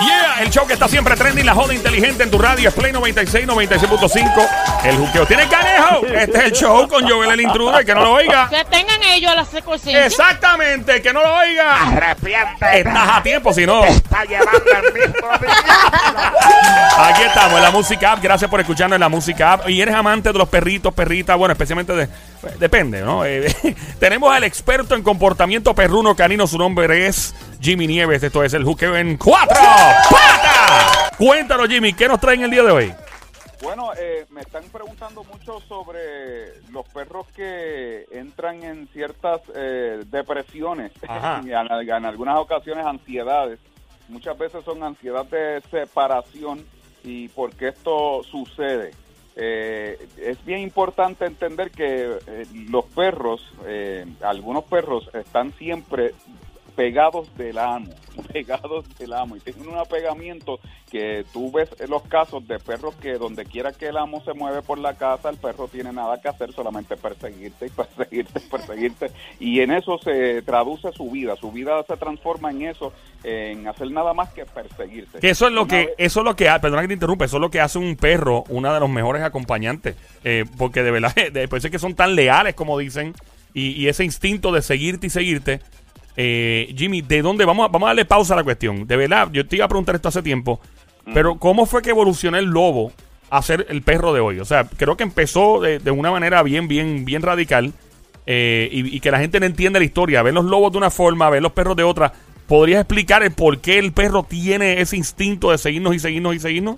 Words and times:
Yeah, 0.00 0.42
el 0.42 0.50
show 0.50 0.66
que 0.66 0.74
está 0.74 0.88
siempre 0.88 1.16
trending, 1.16 1.46
la 1.46 1.54
joda 1.54 1.74
inteligente 1.74 2.24
en 2.24 2.30
tu 2.30 2.38
radio, 2.38 2.68
es 2.68 2.74
Play 2.74 2.92
96, 2.92 3.46
96.5. 3.46 4.48
El 4.84 4.96
juqueo 4.96 5.26
tiene 5.26 5.48
canejo. 5.48 6.06
Este 6.06 6.38
es 6.38 6.44
el 6.44 6.52
show 6.52 6.88
con 6.88 7.08
Joel 7.08 7.30
el 7.30 7.40
intruder, 7.40 7.84
que 7.84 7.94
no 7.94 8.02
lo 8.02 8.12
oiga. 8.12 8.48
Que 8.50 8.64
tengan 8.64 9.02
ellos 9.02 9.32
a 9.32 9.36
la 9.36 9.44
secuencia. 9.44 10.04
Exactamente, 10.04 11.00
que 11.00 11.12
no 11.12 11.22
lo 11.22 11.34
oiga. 11.34 11.88
Arrepiéntete. 11.88 12.78
Estás 12.80 13.08
a 13.08 13.22
tiempo, 13.22 13.52
si 13.52 13.64
no. 13.64 13.84
Está 13.84 14.24
llevando 14.24 14.70
el 14.70 14.92
mismo. 14.92 15.28
Aquí 16.98 17.22
estamos 17.22 17.56
en 17.56 17.62
la 17.62 17.70
música 17.70 18.12
app. 18.12 18.22
Gracias 18.22 18.50
por 18.50 18.60
escucharnos 18.60 18.96
en 18.96 19.00
la 19.00 19.08
música 19.08 19.54
app. 19.54 19.68
Y 19.68 19.80
eres 19.80 19.94
amante 19.94 20.32
de 20.32 20.38
los 20.38 20.48
perritos, 20.48 20.92
perritas, 20.92 21.36
bueno, 21.36 21.52
especialmente 21.52 21.94
de. 21.94 22.08
Depende, 22.58 23.00
¿no? 23.00 23.24
Eh, 23.24 23.54
tenemos 23.98 24.34
al 24.34 24.44
experto 24.44 24.94
en 24.94 25.02
comportamiento 25.02 25.74
perruno 25.74 26.14
canino. 26.14 26.46
Su 26.46 26.58
nombre 26.58 27.06
es 27.06 27.34
Jimmy 27.64 27.86
Nieves. 27.86 28.22
Esto 28.22 28.44
es 28.44 28.52
el 28.52 28.62
juqueo 28.62 28.94
en 28.94 29.16
cuatro 29.16 29.56
patas. 30.10 31.10
Cuéntanos, 31.16 31.66
Jimmy, 31.66 31.94
¿qué 31.94 32.06
nos 32.06 32.20
traen 32.20 32.42
el 32.42 32.50
día 32.50 32.62
de 32.62 32.70
hoy? 32.70 32.92
Bueno, 33.62 33.92
eh, 33.96 34.26
me 34.28 34.42
están 34.42 34.64
preguntando 34.64 35.24
mucho 35.24 35.58
sobre 35.60 36.60
los 36.70 36.86
perros 36.90 37.26
que 37.34 38.04
entran 38.10 38.62
en 38.62 38.86
ciertas 38.88 39.40
eh, 39.54 40.04
depresiones, 40.10 40.92
en, 41.02 41.50
en 41.50 42.04
algunas 42.04 42.38
ocasiones 42.38 42.84
ansiedades. 42.84 43.58
Muchas 44.08 44.36
veces 44.36 44.62
son 44.66 44.82
ansiedad 44.82 45.24
de 45.24 45.62
separación 45.70 46.66
y 47.02 47.28
por 47.28 47.54
qué 47.54 47.68
esto 47.68 48.22
sucede. 48.24 48.92
Eh, 49.36 50.06
es 50.18 50.44
bien 50.44 50.60
importante 50.60 51.24
entender 51.24 51.70
que 51.70 52.18
eh, 52.26 52.46
los 52.68 52.84
perros, 52.84 53.42
eh, 53.66 54.06
algunos 54.22 54.64
perros 54.64 55.10
están 55.12 55.52
siempre 55.54 56.14
pegados 56.76 57.34
del 57.36 57.58
amo, 57.58 57.90
pegados 58.32 58.84
del 58.98 59.12
amo 59.12 59.36
y 59.36 59.40
tienen 59.40 59.68
un 59.68 59.78
apegamiento 59.78 60.58
que 60.90 61.24
tú 61.32 61.50
ves 61.50 61.68
en 61.80 61.90
los 61.90 62.02
casos 62.02 62.46
de 62.46 62.58
perros 62.58 62.94
que 62.96 63.14
donde 63.14 63.44
quiera 63.44 63.72
que 63.72 63.86
el 63.88 63.96
amo 63.96 64.22
se 64.24 64.32
mueve 64.32 64.62
por 64.62 64.78
la 64.78 64.94
casa, 64.94 65.28
el 65.30 65.36
perro 65.38 65.66
tiene 65.68 65.92
nada 65.92 66.20
que 66.20 66.28
hacer, 66.28 66.52
solamente 66.52 66.96
perseguirte 66.96 67.66
y 67.66 67.70
perseguirte, 67.70 68.40
perseguirte 68.40 69.10
y 69.40 69.60
en 69.60 69.72
eso 69.72 69.98
se 69.98 70.42
traduce 70.42 70.92
su 70.92 71.10
vida, 71.10 71.36
su 71.36 71.50
vida 71.52 71.82
se 71.86 71.96
transforma 71.96 72.50
en 72.50 72.62
eso, 72.62 72.92
en 73.24 73.66
hacer 73.66 73.90
nada 73.90 74.12
más 74.14 74.30
que 74.32 74.44
perseguirte. 74.44 75.18
Que 75.20 75.30
eso 75.30 75.46
es 75.46 75.52
lo 75.52 75.62
Una 75.62 75.70
que, 75.70 75.76
vez- 75.86 75.94
eso 75.98 76.20
es 76.20 76.24
lo 76.24 76.36
que, 76.36 76.44
perdona 76.60 76.82
que 76.82 76.88
te 76.88 76.94
interrumpa, 76.94 77.24
eso 77.24 77.36
es 77.36 77.40
lo 77.40 77.50
que 77.50 77.60
hace 77.60 77.78
un 77.78 77.96
perro, 77.96 78.44
una 78.48 78.72
de 78.74 78.80
los 78.80 78.88
mejores 78.90 79.22
acompañantes. 79.22 79.96
Eh, 80.22 80.44
porque 80.58 80.82
de 80.82 80.90
verdad, 80.90 81.14
de, 81.32 81.48
por 81.48 81.58
eso 81.58 81.68
es 81.68 81.72
que 81.72 81.78
son 81.78 81.94
tan 81.94 82.14
leales, 82.14 82.54
como 82.54 82.78
dicen, 82.78 83.14
y, 83.52 83.70
y 83.72 83.88
ese 83.88 84.04
instinto 84.04 84.52
de 84.52 84.62
seguirte 84.62 85.06
y 85.06 85.10
seguirte. 85.10 85.60
Eh, 86.16 86.72
Jimmy, 86.76 87.02
¿de 87.02 87.22
dónde? 87.22 87.44
Vamos 87.44 87.64
a, 87.66 87.68
vamos 87.68 87.86
a 87.86 87.90
darle 87.90 88.04
pausa 88.04 88.34
a 88.34 88.36
la 88.36 88.44
cuestión. 88.44 88.86
De 88.86 88.96
verdad, 88.96 89.28
yo 89.32 89.46
te 89.46 89.56
iba 89.56 89.64
a 89.64 89.68
preguntar 89.68 89.94
esto 89.96 90.08
hace 90.08 90.22
tiempo, 90.22 90.60
pero 91.12 91.36
¿cómo 91.38 91.66
fue 91.66 91.82
que 91.82 91.90
evolucionó 91.90 92.36
el 92.38 92.46
lobo 92.46 92.92
a 93.30 93.42
ser 93.42 93.66
el 93.68 93.82
perro 93.82 94.12
de 94.12 94.20
hoy? 94.20 94.38
O 94.40 94.44
sea, 94.44 94.64
creo 94.64 94.96
que 94.96 95.02
empezó 95.02 95.60
de, 95.60 95.78
de 95.80 95.90
una 95.90 96.10
manera 96.10 96.42
bien, 96.42 96.68
bien, 96.68 97.04
bien 97.04 97.22
radical. 97.22 97.72
eh, 98.26 98.68
y, 98.72 98.96
y 98.96 99.00
que 99.00 99.10
la 99.10 99.18
gente 99.18 99.38
no 99.40 99.46
entiende 99.46 99.78
la 99.78 99.84
historia. 99.84 100.22
Ver 100.22 100.32
los 100.34 100.44
lobos 100.46 100.72
de 100.72 100.78
una 100.78 100.90
forma, 100.90 101.28
ver 101.30 101.42
los 101.42 101.52
perros 101.52 101.76
de 101.76 101.82
otra. 101.82 102.12
¿Podrías 102.46 102.80
explicar 102.80 103.22
el 103.22 103.32
por 103.32 103.58
qué 103.60 103.78
el 103.78 103.92
perro 103.92 104.22
tiene 104.22 104.80
ese 104.80 104.96
instinto 104.96 105.50
de 105.50 105.58
seguirnos 105.58 105.94
y 105.94 105.98
seguirnos 105.98 106.34
y 106.34 106.38
seguirnos? 106.38 106.76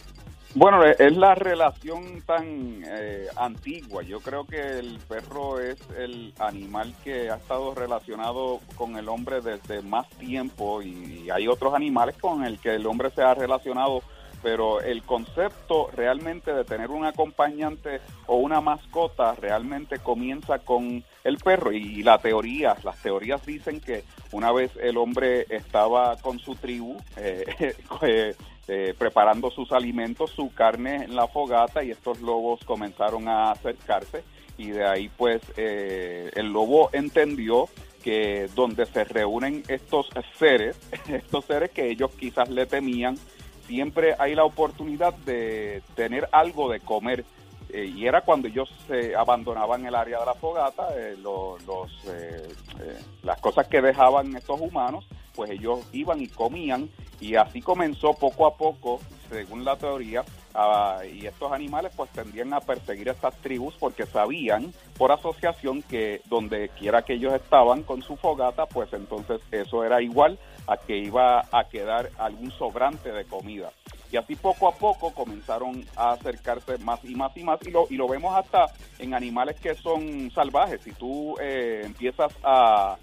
Bueno, 0.54 0.84
e- 0.84 0.96
es 0.98 1.16
la 1.16 1.34
relación 1.34 2.22
tan 2.22 2.82
eh, 2.86 3.26
antigua. 3.36 4.02
Yo 4.02 4.20
creo 4.20 4.46
que 4.46 4.78
el 4.78 4.98
perro 5.06 5.60
es 5.60 5.78
el 5.98 6.32
animal 6.38 6.94
que 7.04 7.30
ha 7.30 7.36
estado 7.36 7.74
relacionado 7.74 8.60
con 8.74 8.96
el 8.96 9.08
hombre 9.08 9.40
desde 9.42 9.82
más 9.82 10.08
tiempo 10.10 10.80
y 10.80 11.28
hay 11.30 11.46
otros 11.46 11.74
animales 11.74 12.16
con 12.18 12.44
el 12.44 12.58
que 12.58 12.74
el 12.74 12.86
hombre 12.86 13.10
se 13.10 13.22
ha 13.22 13.34
relacionado, 13.34 14.02
pero 14.46 14.80
el 14.80 15.02
concepto 15.02 15.90
realmente 15.92 16.54
de 16.54 16.64
tener 16.64 16.92
un 16.92 17.04
acompañante 17.04 18.00
o 18.28 18.36
una 18.36 18.60
mascota 18.60 19.34
realmente 19.34 19.98
comienza 19.98 20.60
con 20.60 21.02
el 21.24 21.38
perro. 21.38 21.72
Y 21.72 22.04
la 22.04 22.18
teoría, 22.18 22.76
las 22.84 23.02
teorías 23.02 23.44
dicen 23.44 23.80
que 23.80 24.04
una 24.30 24.52
vez 24.52 24.70
el 24.80 24.98
hombre 24.98 25.46
estaba 25.50 26.14
con 26.18 26.38
su 26.38 26.54
tribu, 26.54 26.96
eh, 27.16 27.44
eh, 28.02 28.36
eh, 28.68 28.94
preparando 28.96 29.50
sus 29.50 29.72
alimentos, 29.72 30.30
su 30.30 30.54
carne 30.54 31.02
en 31.02 31.16
la 31.16 31.26
fogata 31.26 31.82
y 31.82 31.90
estos 31.90 32.20
lobos 32.20 32.60
comenzaron 32.64 33.26
a 33.26 33.50
acercarse. 33.50 34.22
Y 34.58 34.68
de 34.68 34.86
ahí 34.86 35.08
pues 35.08 35.42
eh, 35.56 36.30
el 36.36 36.52
lobo 36.52 36.90
entendió 36.92 37.68
que 38.04 38.48
donde 38.54 38.86
se 38.86 39.02
reúnen 39.02 39.64
estos 39.66 40.08
seres, 40.38 40.78
estos 41.08 41.44
seres 41.46 41.72
que 41.72 41.90
ellos 41.90 42.12
quizás 42.16 42.48
le 42.48 42.64
temían, 42.64 43.18
siempre 43.66 44.14
hay 44.18 44.34
la 44.34 44.44
oportunidad 44.44 45.14
de 45.14 45.82
tener 45.94 46.28
algo 46.32 46.70
de 46.70 46.80
comer. 46.80 47.24
Eh, 47.68 47.92
y 47.96 48.06
era 48.06 48.20
cuando 48.20 48.46
ellos 48.46 48.72
se 48.86 49.16
abandonaban 49.16 49.84
el 49.86 49.94
área 49.94 50.20
de 50.20 50.26
la 50.26 50.34
fogata, 50.34 50.88
eh, 50.96 51.16
lo- 51.20 51.58
los, 51.66 51.90
eh, 52.08 52.46
eh, 52.80 52.98
las 53.24 53.40
cosas 53.40 53.66
que 53.66 53.82
dejaban 53.82 54.36
estos 54.36 54.60
humanos, 54.60 55.04
pues 55.34 55.50
ellos 55.50 55.80
iban 55.92 56.22
y 56.22 56.28
comían 56.28 56.88
y 57.20 57.34
así 57.34 57.60
comenzó 57.60 58.14
poco 58.14 58.46
a 58.46 58.56
poco, 58.56 59.00
según 59.28 59.64
la 59.64 59.76
teoría, 59.76 60.24
ah, 60.54 61.00
y 61.12 61.26
estos 61.26 61.50
animales 61.50 61.92
pues 61.96 62.08
tendían 62.10 62.54
a 62.54 62.60
perseguir 62.60 63.08
a 63.08 63.12
estas 63.12 63.34
tribus 63.38 63.74
porque 63.80 64.06
sabían 64.06 64.72
por 64.96 65.10
asociación 65.10 65.82
que 65.82 66.20
donde 66.26 66.68
quiera 66.78 67.02
que 67.02 67.14
ellos 67.14 67.34
estaban 67.34 67.82
con 67.82 68.00
su 68.00 68.16
fogata, 68.16 68.66
pues 68.66 68.92
entonces 68.92 69.40
eso 69.50 69.82
era 69.82 70.00
igual 70.00 70.38
a 70.66 70.76
que 70.76 70.98
iba 70.98 71.44
a 71.50 71.68
quedar 71.68 72.10
algún 72.18 72.50
sobrante 72.52 73.12
de 73.12 73.24
comida. 73.24 73.70
Y 74.10 74.16
así 74.16 74.36
poco 74.36 74.68
a 74.68 74.72
poco 74.72 75.12
comenzaron 75.12 75.84
a 75.96 76.12
acercarse 76.12 76.78
más 76.78 77.04
y 77.04 77.14
más 77.14 77.36
y 77.36 77.42
más 77.42 77.58
y 77.66 77.70
lo, 77.70 77.86
y 77.90 77.96
lo 77.96 78.08
vemos 78.08 78.34
hasta 78.36 78.66
en 78.98 79.14
animales 79.14 79.58
que 79.60 79.74
son 79.74 80.30
salvajes. 80.30 80.80
Si 80.82 80.92
tú 80.92 81.34
eh, 81.40 81.82
empiezas 81.84 82.32
a, 82.42 82.96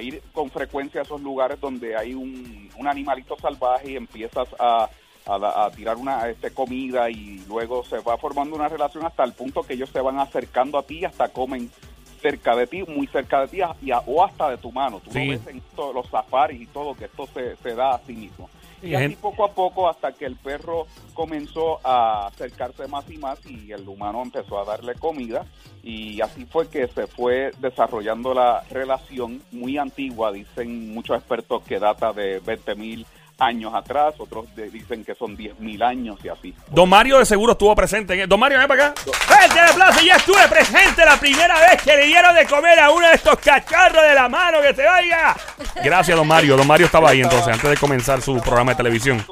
ir 0.00 0.22
con 0.32 0.50
frecuencia 0.50 1.00
a 1.00 1.04
esos 1.04 1.20
lugares 1.20 1.60
donde 1.60 1.96
hay 1.96 2.14
un, 2.14 2.70
animalito 2.86 3.36
salvaje 3.38 3.92
y 3.92 3.96
empiezas 3.96 4.48
a, 4.58 4.88
a 5.26 5.70
tirar 5.74 5.96
una 5.96 6.28
este, 6.28 6.50
comida 6.50 7.10
y 7.10 7.44
luego 7.46 7.84
se 7.84 7.98
va 7.98 8.16
formando 8.16 8.56
una 8.56 8.68
relación 8.68 9.04
hasta 9.04 9.24
el 9.24 9.32
punto 9.32 9.62
que 9.62 9.74
ellos 9.74 9.90
se 9.90 10.00
van 10.00 10.18
acercando 10.18 10.78
a 10.78 10.82
ti 10.82 11.00
y 11.00 11.04
hasta 11.04 11.28
comen 11.28 11.70
cerca 12.16 12.54
de 12.56 12.66
ti, 12.66 12.82
muy 12.88 13.06
cerca 13.06 13.42
de 13.42 13.48
ti 13.48 13.58
y 13.82 13.90
a- 13.90 14.00
o 14.00 14.24
hasta 14.24 14.50
de 14.50 14.58
tu 14.58 14.72
mano. 14.72 15.00
Tú 15.00 15.10
Sí. 15.12 15.24
lo 15.24 15.30
ves 15.32 15.46
en 15.46 15.60
to- 15.74 15.92
los 15.92 16.06
safaris 16.08 16.60
y 16.60 16.66
todo, 16.66 16.94
que 16.94 17.06
esto 17.06 17.26
se, 17.32 17.56
se 17.56 17.74
da 17.74 17.94
a 17.94 17.98
sí 18.06 18.12
mismo. 18.14 18.48
Y 18.82 18.94
así 18.94 19.16
poco 19.16 19.44
a 19.44 19.52
poco 19.52 19.88
hasta 19.88 20.12
que 20.12 20.26
el 20.26 20.36
perro 20.36 20.86
comenzó 21.14 21.80
a 21.82 22.26
acercarse 22.26 22.86
más 22.86 23.10
y 23.10 23.16
más 23.16 23.38
y 23.46 23.72
el 23.72 23.88
humano 23.88 24.22
empezó 24.22 24.60
a 24.60 24.64
darle 24.66 24.94
comida 24.94 25.46
y 25.82 26.20
así 26.20 26.44
fue 26.44 26.68
que 26.68 26.86
se 26.88 27.06
fue 27.06 27.52
desarrollando 27.58 28.34
la 28.34 28.62
relación 28.70 29.42
muy 29.50 29.78
antigua, 29.78 30.30
dicen 30.30 30.92
muchos 30.92 31.16
expertos 31.16 31.62
que 31.64 31.78
data 31.78 32.12
de 32.12 32.38
20 32.40 32.74
mil 32.74 33.06
años 33.38 33.74
atrás, 33.74 34.14
otros 34.18 34.46
de- 34.56 34.70
dicen 34.70 35.04
que 35.04 35.14
son 35.14 35.36
10 35.36 35.58
mil 35.60 35.82
años 35.82 36.18
y 36.24 36.28
así. 36.28 36.54
Don 36.70 36.88
Mario 36.88 37.18
de 37.18 37.26
seguro 37.26 37.52
estuvo 37.52 37.74
presente. 37.74 38.20
En 38.20 38.28
Don 38.28 38.40
Mario, 38.40 38.58
ven 38.58 38.68
para 38.68 38.86
acá. 38.88 39.00
Fuerte 39.02 39.58
el 39.60 39.68
aplauso. 39.68 40.00
Ya 40.00 40.16
estuve 40.16 40.48
presente 40.48 41.04
la 41.04 41.18
primera 41.20 41.58
vez 41.60 41.82
que 41.82 41.94
le 41.96 42.06
dieron 42.06 42.34
de 42.34 42.46
comer 42.46 42.80
a 42.80 42.90
uno 42.90 43.06
de 43.08 43.14
estos 43.14 43.36
cachorros 43.38 44.02
de 44.02 44.14
la 44.14 44.28
mano 44.28 44.60
que 44.62 44.74
se 44.74 44.88
oiga. 44.88 45.36
Gracias, 45.84 46.16
don 46.16 46.26
Mario. 46.26 46.56
Don 46.56 46.66
Mario 46.66 46.86
estaba 46.86 47.10
ahí 47.10 47.20
entonces, 47.20 47.48
antes 47.48 47.68
de 47.68 47.76
comenzar 47.76 48.22
su 48.22 48.40
programa 48.40 48.72
de 48.72 48.76
televisión. 48.76 49.24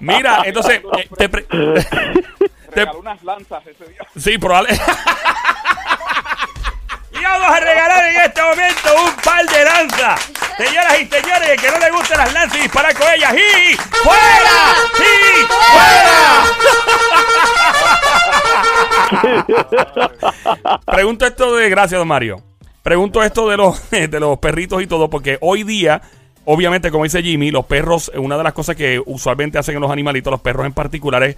Mira, 0.00 0.42
entonces, 0.44 0.80
eh, 0.98 1.08
te 1.16 1.28
pre- 1.28 1.42
te- 1.48 2.26
Regaló 2.74 2.98
unas 2.98 3.22
lanzas 3.22 3.66
ese 3.66 3.84
día. 3.86 4.00
Sí, 4.16 4.38
probable. 4.38 4.70
vamos 7.26 7.50
a 7.50 7.60
regalar 7.60 8.10
en 8.10 8.16
este 8.22 8.42
momento 8.42 9.04
un 9.04 9.12
par 9.22 9.44
de 9.46 9.64
lanzas. 9.64 10.32
Señoras 10.56 11.00
y 11.00 11.06
señores, 11.06 11.48
el 11.48 11.60
que 11.60 11.70
no 11.70 11.78
le 11.78 11.90
gustan 11.90 12.18
las 12.18 12.32
lanzas 12.32 12.58
y 12.58 12.62
disparar 12.62 12.94
con 12.94 13.06
ellas. 13.12 13.34
¡Y 13.34 13.76
fuera! 13.76 14.74
¡Y 14.98 15.44
fuera! 15.44 16.46
Pregunto 20.86 21.26
esto 21.26 21.56
de. 21.56 21.68
Gracias, 21.68 21.98
don 21.98 22.08
Mario. 22.08 22.42
Pregunto 22.82 23.22
esto 23.22 23.48
de 23.48 23.56
los, 23.56 23.90
de 23.90 24.20
los 24.20 24.38
perritos 24.38 24.82
y 24.82 24.86
todo, 24.86 25.10
porque 25.10 25.38
hoy 25.40 25.64
día, 25.64 26.00
obviamente, 26.44 26.90
como 26.90 27.04
dice 27.04 27.22
Jimmy, 27.22 27.50
los 27.50 27.66
perros, 27.66 28.10
una 28.14 28.36
de 28.36 28.44
las 28.44 28.52
cosas 28.52 28.76
que 28.76 29.02
usualmente 29.04 29.58
hacen 29.58 29.74
en 29.74 29.82
los 29.82 29.90
animalitos, 29.90 30.30
los 30.30 30.40
perros 30.40 30.66
en 30.66 30.72
particular, 30.72 31.22
es 31.24 31.36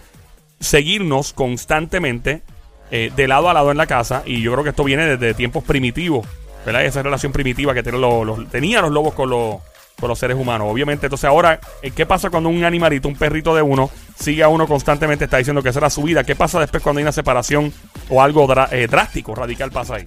seguirnos 0.60 1.32
constantemente 1.32 2.42
eh, 2.90 3.10
de 3.14 3.28
lado 3.28 3.48
a 3.48 3.54
lado 3.54 3.70
en 3.70 3.76
la 3.76 3.86
casa. 3.86 4.22
Y 4.26 4.40
yo 4.42 4.52
creo 4.52 4.64
que 4.64 4.70
esto 4.70 4.84
viene 4.84 5.06
desde 5.06 5.34
tiempos 5.34 5.64
primitivos, 5.64 6.26
¿verdad? 6.64 6.84
Esa 6.84 7.02
relación 7.02 7.32
primitiva 7.32 7.74
que 7.74 7.82
tienen 7.82 8.00
los, 8.00 8.26
los- 8.26 8.48
tenían 8.50 8.82
los 8.82 8.92
lobos 8.92 9.14
con 9.14 9.30
los, 9.30 9.56
con 10.00 10.08
los 10.08 10.18
seres 10.18 10.36
humanos. 10.36 10.68
Obviamente, 10.70 11.06
entonces 11.06 11.28
ahora, 11.28 11.60
eh, 11.82 11.90
¿qué 11.90 12.06
pasa 12.06 12.30
cuando 12.30 12.48
un 12.48 12.64
animalito, 12.64 13.08
un 13.08 13.16
perrito 13.16 13.54
de 13.54 13.62
uno, 13.62 13.90
sigue 14.18 14.42
a 14.42 14.48
uno 14.48 14.66
constantemente, 14.66 15.24
está 15.24 15.38
diciendo 15.38 15.62
que 15.62 15.70
esa 15.70 15.80
era 15.80 15.90
su 15.90 16.02
vida? 16.02 16.24
¿Qué 16.24 16.36
pasa 16.36 16.60
después 16.60 16.82
cuando 16.82 16.98
hay 16.98 17.02
una 17.04 17.12
separación 17.12 17.72
o 18.08 18.22
algo 18.22 18.46
eh, 18.70 18.86
drástico, 18.86 19.34
radical 19.34 19.70
pasa 19.70 19.96
ahí? 19.96 20.04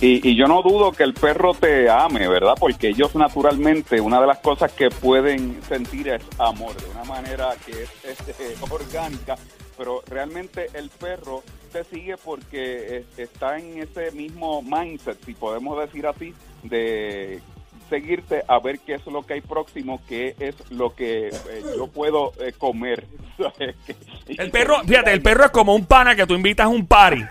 Y, 0.00 0.28
y 0.28 0.36
yo 0.36 0.46
no 0.48 0.60
dudo 0.60 0.90
que 0.92 1.04
el 1.04 1.14
perro 1.14 1.54
te 1.54 1.88
ame, 1.88 2.26
¿verdad? 2.28 2.54
Porque 2.58 2.88
ellos 2.88 3.14
naturalmente, 3.14 4.00
una 4.00 4.20
de 4.20 4.26
las 4.26 4.38
cosas 4.38 4.72
que 4.72 4.90
pueden 4.90 5.60
sentir 5.68 6.08
es 6.08 6.22
amor, 6.38 6.74
de 6.76 6.86
una 6.90 7.04
manera 7.04 7.50
que 7.64 7.70
es, 7.84 7.90
este, 8.04 8.54
orgánica, 8.68 9.36
pero 9.76 10.02
realmente 10.06 10.68
el 10.74 10.90
perro 10.90 11.42
te 11.72 11.84
sigue 11.84 12.16
porque 12.16 12.98
eh, 12.98 13.04
está 13.16 13.58
en 13.58 13.82
ese 13.82 14.10
mismo 14.12 14.62
mindset, 14.62 15.18
si 15.24 15.34
podemos 15.34 15.78
decir 15.78 16.06
así, 16.06 16.34
de 16.62 17.40
seguirte 17.88 18.42
a 18.48 18.58
ver 18.58 18.78
qué 18.80 18.94
es 18.94 19.06
lo 19.06 19.22
que 19.22 19.34
hay 19.34 19.40
próximo, 19.40 20.00
qué 20.08 20.34
es 20.38 20.54
lo 20.70 20.94
que 20.94 21.28
eh, 21.28 21.62
yo 21.76 21.86
puedo 21.88 22.32
eh, 22.40 22.52
comer. 22.56 23.06
El 24.26 24.50
perro, 24.50 24.80
fíjate, 24.86 25.12
el 25.12 25.20
perro 25.20 25.44
es 25.44 25.50
como 25.50 25.74
un 25.74 25.84
pana 25.84 26.16
que 26.16 26.26
tú 26.26 26.34
invitas 26.34 26.64
a 26.64 26.68
un 26.68 26.86
party. 26.86 27.22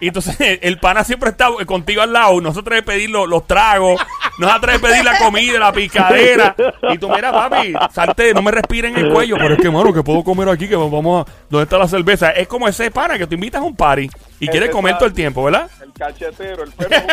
Y 0.00 0.08
entonces 0.08 0.36
el 0.62 0.78
pana 0.78 1.04
siempre 1.04 1.30
está 1.30 1.48
contigo 1.66 2.02
al 2.02 2.12
lado. 2.12 2.40
No 2.40 2.52
se 2.52 2.60
atreve 2.60 2.80
a 2.80 2.84
pedir 2.84 3.10
los, 3.10 3.28
los 3.28 3.46
tragos, 3.46 4.00
no 4.38 4.48
se 4.48 4.52
atreve 4.52 4.78
a 4.78 4.80
pedir 4.80 5.04
la 5.04 5.18
comida, 5.18 5.58
la 5.58 5.72
picadera. 5.72 6.54
Y 6.90 6.98
tú, 6.98 7.08
mira, 7.10 7.32
papi, 7.32 7.74
salte, 7.92 8.34
no 8.34 8.42
me 8.42 8.50
respire 8.50 8.88
en 8.88 8.96
el 8.96 9.12
cuello. 9.12 9.36
Pero 9.38 9.54
es 9.54 9.60
que, 9.60 9.70
mano, 9.70 9.92
que 9.92 10.02
puedo 10.02 10.22
comer 10.22 10.48
aquí, 10.48 10.68
que 10.68 10.76
vamos 10.76 11.26
a. 11.26 11.32
¿Dónde 11.48 11.64
está 11.64 11.78
la 11.78 11.88
cerveza? 11.88 12.30
Es 12.30 12.46
como 12.46 12.68
ese 12.68 12.90
pana 12.90 13.18
que 13.18 13.26
tú 13.26 13.34
invitas 13.34 13.60
a 13.60 13.64
un 13.64 13.76
party 13.76 14.08
y 14.40 14.48
quiere 14.48 14.66
Ese 14.66 14.72
comer 14.72 14.96
todo 14.96 15.06
el 15.06 15.14
tiempo, 15.14 15.44
¿verdad? 15.44 15.68
El 15.82 15.92
cachetero, 15.92 16.64
el 16.64 16.72
perro. 16.72 16.90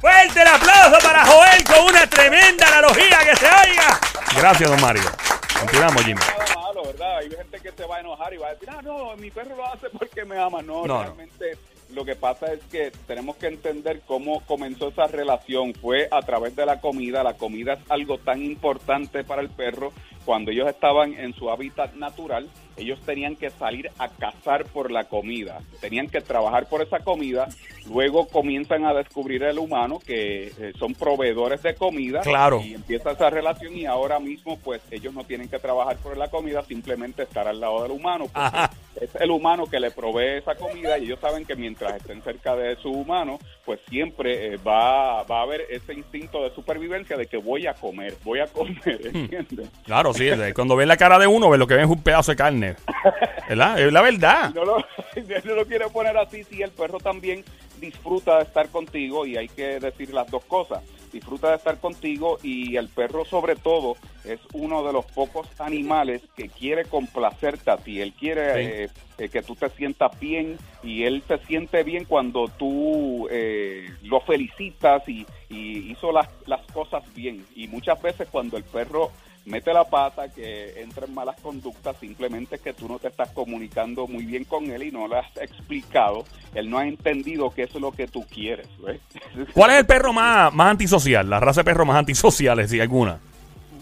Fuerte 0.00 0.42
el 0.42 0.48
aplauso 0.48 0.98
para 1.06 1.24
Joel 1.24 1.64
con 1.64 1.84
una 1.86 2.06
tremenda 2.08 2.66
analogía 2.66 3.18
que 3.20 3.36
se 3.36 3.46
oiga. 3.46 4.00
Gracias, 4.36 4.68
don 4.68 4.80
Mario. 4.80 5.04
Continuamos, 5.60 6.02
Jimmy. 6.04 6.20
¿Verdad? 6.92 7.18
Hay 7.18 7.30
gente 7.30 7.60
que 7.60 7.72
se 7.72 7.86
va 7.86 7.96
a 7.96 8.00
enojar 8.00 8.32
y 8.34 8.36
va 8.38 8.48
a 8.48 8.54
decir, 8.54 8.68
ah, 8.70 8.80
no, 8.82 9.16
mi 9.16 9.30
perro 9.30 9.56
lo 9.56 9.66
hace 9.66 9.88
porque 9.90 10.24
me 10.24 10.38
ama. 10.38 10.62
No, 10.62 10.86
No, 10.86 10.98
no. 10.98 11.02
realmente 11.02 11.56
lo 11.90 12.04
que 12.04 12.14
pasa 12.16 12.52
es 12.52 12.60
que 12.70 12.90
tenemos 13.06 13.36
que 13.36 13.48
entender 13.48 14.00
cómo 14.06 14.40
comenzó 14.46 14.88
esa 14.88 15.06
relación. 15.06 15.74
Fue 15.74 16.08
a 16.10 16.22
través 16.22 16.56
de 16.56 16.64
la 16.66 16.80
comida. 16.80 17.22
La 17.22 17.34
comida 17.34 17.74
es 17.74 17.80
algo 17.90 18.18
tan 18.18 18.42
importante 18.42 19.24
para 19.24 19.42
el 19.42 19.50
perro. 19.50 19.92
Cuando 20.24 20.50
ellos 20.52 20.68
estaban 20.68 21.12
en 21.14 21.34
su 21.34 21.50
hábitat 21.50 21.94
natural, 21.94 22.48
ellos 22.76 23.00
tenían 23.04 23.36
que 23.36 23.50
salir 23.50 23.90
a 23.98 24.08
cazar 24.08 24.64
por 24.66 24.90
la 24.90 25.04
comida. 25.04 25.60
Tenían 25.80 26.08
que 26.08 26.20
trabajar 26.20 26.68
por 26.68 26.82
esa 26.82 27.00
comida. 27.00 27.48
Luego 27.86 28.26
comienzan 28.28 28.84
a 28.84 28.94
descubrir 28.94 29.42
el 29.42 29.58
humano 29.58 29.98
que 29.98 30.52
eh, 30.58 30.72
son 30.78 30.94
proveedores 30.94 31.62
de 31.62 31.74
comida. 31.74 32.20
Claro. 32.20 32.60
Y 32.64 32.74
empieza 32.74 33.12
esa 33.12 33.30
relación 33.30 33.76
y 33.76 33.86
ahora 33.86 34.18
mismo 34.20 34.58
pues 34.58 34.80
ellos 34.90 35.12
no 35.14 35.24
tienen 35.24 35.48
que 35.48 35.58
trabajar 35.58 35.96
por 35.98 36.16
la 36.16 36.28
comida, 36.28 36.62
simplemente 36.62 37.22
estar 37.22 37.46
al 37.48 37.60
lado 37.60 37.82
del 37.82 37.92
humano. 37.92 38.24
porque 38.24 38.38
Ajá. 38.40 38.70
Es 39.00 39.14
el 39.16 39.30
humano 39.30 39.66
que 39.66 39.80
le 39.80 39.90
provee 39.90 40.38
esa 40.38 40.54
comida 40.54 40.98
y 40.98 41.04
ellos 41.04 41.18
saben 41.20 41.44
que 41.44 41.56
mientras 41.56 41.96
estén 41.96 42.22
cerca 42.22 42.54
de 42.54 42.76
su 42.76 42.90
humano, 42.90 43.38
pues 43.64 43.80
siempre 43.88 44.54
eh, 44.54 44.56
va, 44.58 45.22
va 45.24 45.40
a 45.40 45.42
haber 45.42 45.62
ese 45.70 45.94
instinto 45.94 46.42
de 46.42 46.54
supervivencia 46.54 47.16
de 47.16 47.26
que 47.26 47.38
voy 47.38 47.66
a 47.66 47.74
comer, 47.74 48.14
voy 48.22 48.40
a 48.40 48.46
comer, 48.46 49.00
¿entiendes? 49.04 49.68
Claro, 49.84 50.12
sí. 50.12 50.28
Cuando 50.54 50.76
ven 50.76 50.88
la 50.88 50.96
cara 50.96 51.18
de 51.18 51.26
uno, 51.26 51.48
ven 51.48 51.60
lo 51.60 51.66
que 51.66 51.74
ven 51.74 51.84
es 51.84 51.90
un 51.90 52.02
pedazo 52.02 52.32
de 52.32 52.36
carne. 52.36 52.76
¿Verdad? 53.48 53.80
Es 53.80 53.92
la 53.92 54.02
verdad. 54.02 54.54
no 54.54 54.64
lo, 54.64 54.76
no 55.44 55.54
lo 55.54 55.66
quiero 55.66 55.90
poner 55.90 56.16
así, 56.16 56.44
sí, 56.44 56.62
el 56.62 56.70
perro 56.70 56.98
también 56.98 57.44
disfruta 57.80 58.38
de 58.38 58.44
estar 58.44 58.68
contigo 58.68 59.26
y 59.26 59.36
hay 59.36 59.48
que 59.48 59.80
decir 59.80 60.12
las 60.12 60.30
dos 60.30 60.44
cosas. 60.44 60.82
Disfruta 61.12 61.50
de 61.50 61.56
estar 61.56 61.78
contigo 61.78 62.38
y 62.42 62.76
el 62.76 62.88
perro 62.88 63.24
sobre 63.24 63.54
todo 63.56 63.96
es 64.24 64.40
uno 64.54 64.82
de 64.84 64.92
los 64.92 65.04
pocos 65.06 65.46
animales 65.60 66.22
que 66.36 66.48
quiere 66.48 66.84
complacerte 66.86 67.70
a 67.70 67.76
ti. 67.76 68.00
Él 68.00 68.12
quiere 68.14 68.42
Sí. 68.54 68.70
eh, 68.72 68.88
eh, 69.18 69.28
que 69.28 69.42
tú 69.42 69.54
te 69.54 69.68
sientas 69.70 70.18
bien 70.18 70.56
y 70.82 71.04
él 71.04 71.22
se 71.28 71.38
siente 71.46 71.82
bien 71.82 72.04
cuando 72.06 72.48
tú 72.48 73.28
eh, 73.30 73.88
lo 74.02 74.20
felicitas 74.20 75.06
y, 75.08 75.26
y 75.50 75.90
hizo 75.92 76.12
las, 76.12 76.28
las 76.46 76.62
cosas 76.72 77.02
bien. 77.14 77.44
Y 77.54 77.68
muchas 77.68 78.00
veces 78.00 78.28
cuando 78.30 78.56
el 78.56 78.64
perro 78.64 79.10
mete 79.44 79.72
la 79.72 79.84
pata, 79.84 80.28
que 80.28 80.80
entra 80.80 81.06
en 81.06 81.14
malas 81.14 81.40
conductas, 81.40 81.96
simplemente 81.98 82.58
que 82.58 82.72
tú 82.72 82.88
no 82.88 82.98
te 82.98 83.08
estás 83.08 83.30
comunicando 83.30 84.06
muy 84.06 84.24
bien 84.24 84.44
con 84.44 84.70
él 84.70 84.84
y 84.84 84.90
no 84.90 85.08
le 85.08 85.18
has 85.18 85.36
explicado, 85.36 86.24
él 86.54 86.70
no 86.70 86.78
ha 86.78 86.86
entendido 86.86 87.50
qué 87.50 87.62
es 87.64 87.74
lo 87.74 87.92
que 87.92 88.06
tú 88.06 88.24
quieres. 88.24 88.68
¿Cuál 89.54 89.70
es 89.72 89.78
el 89.78 89.86
perro 89.86 90.12
más, 90.12 90.52
más 90.52 90.70
antisocial? 90.70 91.28
La 91.28 91.40
raza 91.40 91.60
de 91.60 91.64
perros 91.64 91.86
más 91.86 91.96
antisociales, 91.96 92.70
si 92.70 92.80
alguna. 92.80 93.20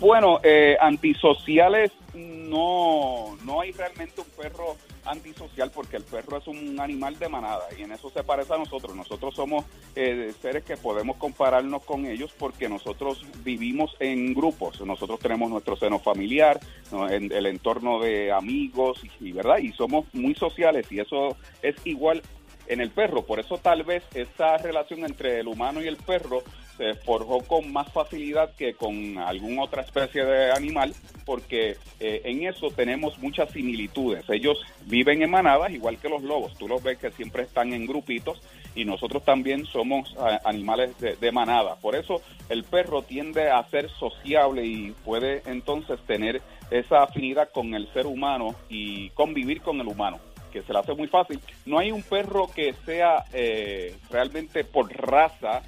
Bueno, 0.01 0.41
eh, 0.43 0.79
antisociales 0.81 1.93
no, 2.15 3.37
no 3.45 3.61
hay 3.61 3.71
realmente 3.73 4.23
un 4.23 4.27
perro 4.31 4.77
antisocial 5.05 5.71
porque 5.71 5.99
el 5.99 6.05
perro 6.05 6.39
es 6.39 6.47
un 6.47 6.81
animal 6.81 7.19
de 7.19 7.29
manada 7.29 7.65
y 7.79 7.83
en 7.83 7.93
eso 7.93 8.09
se 8.09 8.25
parece 8.25 8.55
a 8.55 8.57
nosotros. 8.57 8.97
Nosotros 8.97 9.35
somos 9.35 9.67
eh, 9.95 10.33
seres 10.41 10.65
que 10.65 10.79
podemos 10.79 11.19
compararnos 11.19 11.85
con 11.85 12.07
ellos 12.07 12.35
porque 12.39 12.67
nosotros 12.67 13.27
vivimos 13.45 13.95
en 14.01 14.33
grupos. 14.33 14.81
Nosotros 14.81 15.21
tenemos 15.21 15.51
nuestro 15.51 15.77
seno 15.77 15.99
familiar, 15.99 16.59
¿no? 16.91 17.07
en 17.11 17.31
el 17.31 17.45
entorno 17.45 18.01
de 18.01 18.33
amigos 18.33 19.03
y, 19.21 19.29
y 19.29 19.33
verdad 19.33 19.59
y 19.59 19.71
somos 19.73 20.07
muy 20.15 20.35
sociales 20.35 20.91
y 20.91 21.01
eso 21.01 21.37
es 21.61 21.77
igual 21.85 22.23
en 22.69 22.81
el 22.81 22.91
perro. 22.91 23.23
Por 23.23 23.39
eso 23.39 23.59
tal 23.59 23.83
vez 23.83 24.03
esa 24.15 24.57
relación 24.57 25.05
entre 25.05 25.41
el 25.41 25.49
humano 25.49 25.83
y 25.83 25.89
el 25.89 25.97
perro 25.97 26.43
se 26.81 26.95
forjó 26.95 27.41
con 27.43 27.71
más 27.71 27.93
facilidad 27.93 28.55
que 28.57 28.73
con 28.73 29.19
alguna 29.19 29.65
otra 29.65 29.83
especie 29.83 30.25
de 30.25 30.51
animal, 30.51 30.95
porque 31.27 31.77
eh, 32.01 32.23
en 32.25 32.45
eso 32.45 32.71
tenemos 32.71 33.19
muchas 33.19 33.51
similitudes. 33.51 34.25
Ellos 34.31 34.59
viven 34.87 35.21
en 35.21 35.31
manadas 35.31 35.73
igual 35.73 35.99
que 35.99 36.09
los 36.09 36.23
lobos. 36.23 36.57
Tú 36.57 36.67
los 36.67 36.83
ves 36.83 36.97
que 36.97 37.11
siempre 37.11 37.43
están 37.43 37.75
en 37.75 37.85
grupitos 37.85 38.41
y 38.75 38.87
nosotros 38.87 39.23
también 39.27 39.67
somos 39.67 40.17
animales 40.43 40.99
de, 41.01 41.17
de 41.17 41.33
manada. 41.33 41.77
Por 41.77 41.97
eso 41.97 42.23
el 42.49 42.65
perro 42.65 43.03
tiende 43.03 43.51
a 43.51 43.63
ser 43.69 43.91
sociable 43.91 44.65
y 44.65 44.93
puede 45.05 45.43
entonces 45.45 46.01
tener 46.07 46.41
esa 46.71 47.03
afinidad 47.03 47.51
con 47.51 47.75
el 47.75 47.93
ser 47.93 48.07
humano 48.07 48.55
y 48.71 49.11
convivir 49.11 49.61
con 49.61 49.79
el 49.83 49.89
humano 49.89 50.19
que 50.51 50.63
se 50.63 50.73
le 50.73 50.79
hace 50.79 50.95
muy 50.95 51.09
fácil. 51.09 51.41
No 51.67 51.79
hay 51.79 51.93
un 51.93 52.03
perro 52.03 52.49
que 52.53 52.75
sea 52.85 53.25
eh, 53.33 53.97
realmente 54.11 54.65
por 54.65 54.91
raza 54.93 55.63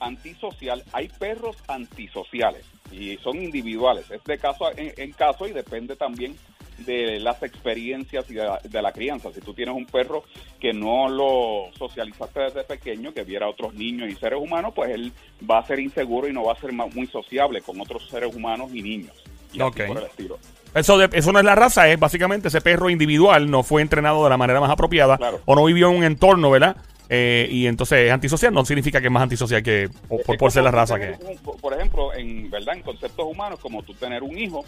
antisocial. 0.00 0.82
Hay 0.92 1.08
perros 1.08 1.56
antisociales 1.66 2.64
y 2.92 3.16
son 3.18 3.42
individuales. 3.42 4.10
Es 4.10 4.22
de 4.24 4.38
caso 4.38 4.70
en, 4.76 4.92
en 4.96 5.12
caso 5.12 5.46
y 5.46 5.52
depende 5.52 5.96
también 5.96 6.36
de 6.78 7.18
las 7.18 7.42
experiencias 7.42 8.24
y 8.30 8.34
de 8.34 8.44
la, 8.44 8.60
de 8.62 8.82
la 8.82 8.92
crianza. 8.92 9.32
Si 9.32 9.40
tú 9.40 9.52
tienes 9.52 9.74
un 9.74 9.84
perro 9.86 10.22
que 10.60 10.72
no 10.72 11.08
lo 11.08 11.70
socializaste 11.76 12.40
desde 12.40 12.62
pequeño, 12.64 13.12
que 13.12 13.24
viera 13.24 13.46
a 13.46 13.50
otros 13.50 13.74
niños 13.74 14.08
y 14.08 14.14
seres 14.14 14.38
humanos, 14.40 14.72
pues 14.76 14.90
él 14.92 15.12
va 15.50 15.58
a 15.58 15.66
ser 15.66 15.80
inseguro 15.80 16.28
y 16.28 16.32
no 16.32 16.44
va 16.44 16.52
a 16.52 16.60
ser 16.60 16.72
muy 16.72 17.06
sociable 17.08 17.62
con 17.62 17.80
otros 17.80 18.08
seres 18.08 18.34
humanos 18.34 18.70
y 18.72 18.82
niños. 18.82 19.12
Y 19.52 19.60
así 19.60 19.62
Ok. 19.62 19.86
por 19.88 19.98
el 19.98 20.04
estilo. 20.04 20.38
Eso, 20.74 20.98
de- 20.98 21.08
eso 21.18 21.32
no 21.32 21.38
es 21.40 21.44
la 21.44 21.54
raza, 21.56 21.88
es 21.88 21.98
básicamente 21.98 22.48
ese 22.48 22.60
perro 22.60 22.90
individual 22.90 23.50
no 23.50 23.62
fue 23.64 23.82
entrenado 23.82 24.22
de 24.22 24.30
la 24.30 24.36
manera 24.36 24.60
más 24.60 24.70
apropiada 24.70 25.16
Claro. 25.16 25.40
o 25.46 25.54
no 25.56 25.64
vivió 25.64 25.90
en 25.90 25.96
un 25.96 26.04
entorno, 26.04 26.50
¿verdad? 26.50 26.76
Eh, 27.10 27.48
y 27.50 27.66
entonces 27.66 28.00
es 28.06 28.12
antisocial, 28.12 28.52
no 28.52 28.64
significa 28.64 29.00
que 29.00 29.06
es 29.06 29.12
más 29.12 29.22
antisocial 29.22 29.62
que 29.62 29.88
por, 30.08 30.20
Es 30.20 30.38
por 30.38 30.52
ser 30.52 30.62
la 30.64 30.70
raza 30.70 30.98
que 30.98 31.14
un- 31.24 31.58
por 31.60 31.72
ejemplo, 31.72 32.12
en 32.14 32.50
verdad, 32.50 32.74
en 32.76 32.82
conceptos 32.82 33.26
humanos, 33.26 33.58
como 33.60 33.82
tú 33.82 33.94
tener 33.94 34.22
un 34.22 34.36
hijo 34.38 34.64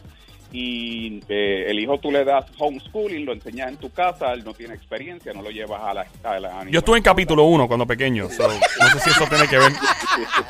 y 0.53 1.21
eh, 1.29 1.67
el 1.69 1.79
hijo 1.79 1.99
tú 1.99 2.11
le 2.11 2.25
das 2.25 2.45
homeschooling, 2.59 3.25
lo 3.25 3.33
enseñas 3.33 3.69
en 3.69 3.77
tu 3.77 3.91
casa, 3.93 4.33
él 4.33 4.43
no 4.45 4.53
tiene 4.53 4.75
experiencia, 4.75 5.33
no 5.33 5.43
lo 5.43 5.51
llevas 5.51 5.81
a 5.83 5.95
la... 5.95 6.07
A 6.25 6.41
la 6.41 6.65
Yo 6.71 6.81
estuve 6.81 6.97
en 6.99 7.03
capítulo 7.05 7.45
1 7.45 7.69
cuando 7.69 7.87
pequeño, 7.87 8.29
so, 8.31 8.49
no 8.49 8.89
sé 8.89 9.01
si 9.01 9.11
eso 9.11 9.27
tiene 9.29 9.47
que 9.47 9.59
ver. 9.59 9.73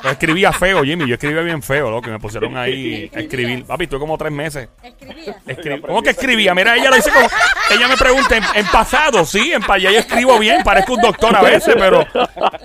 Yo 0.02 0.10
escribía 0.10 0.52
feo, 0.52 0.82
Jimmy, 0.84 1.06
yo 1.06 1.14
escribía 1.14 1.42
bien 1.42 1.62
feo, 1.62 1.90
lo 1.90 2.00
que 2.00 2.10
me 2.10 2.18
pusieron 2.18 2.56
ahí 2.56 3.10
a 3.14 3.20
escribir. 3.20 3.64
Papi, 3.64 3.84
estuve 3.84 4.00
como 4.00 4.16
tres 4.16 4.32
meses. 4.32 4.68
Escribía. 4.82 5.36
Escri- 5.46 5.80
¿Cómo 5.82 6.02
que 6.02 6.10
escribía? 6.10 6.54
Mira, 6.54 6.76
ella 6.76 6.90
lo 6.90 6.96
dice 6.96 7.10
como. 7.10 7.26
Ella 7.70 7.88
me 7.88 7.96
pregunta 7.96 8.36
en, 8.36 8.44
en 8.54 8.66
pasado, 8.66 9.24
sí, 9.24 9.52
en 9.52 9.62
pa- 9.62 9.78
ya 9.78 9.90
yo 9.90 9.98
escribo 9.98 10.38
bien, 10.38 10.62
parezco 10.62 10.94
un 10.94 11.02
doctor 11.02 11.36
a 11.36 11.42
veces, 11.42 11.74
pero. 11.78 12.06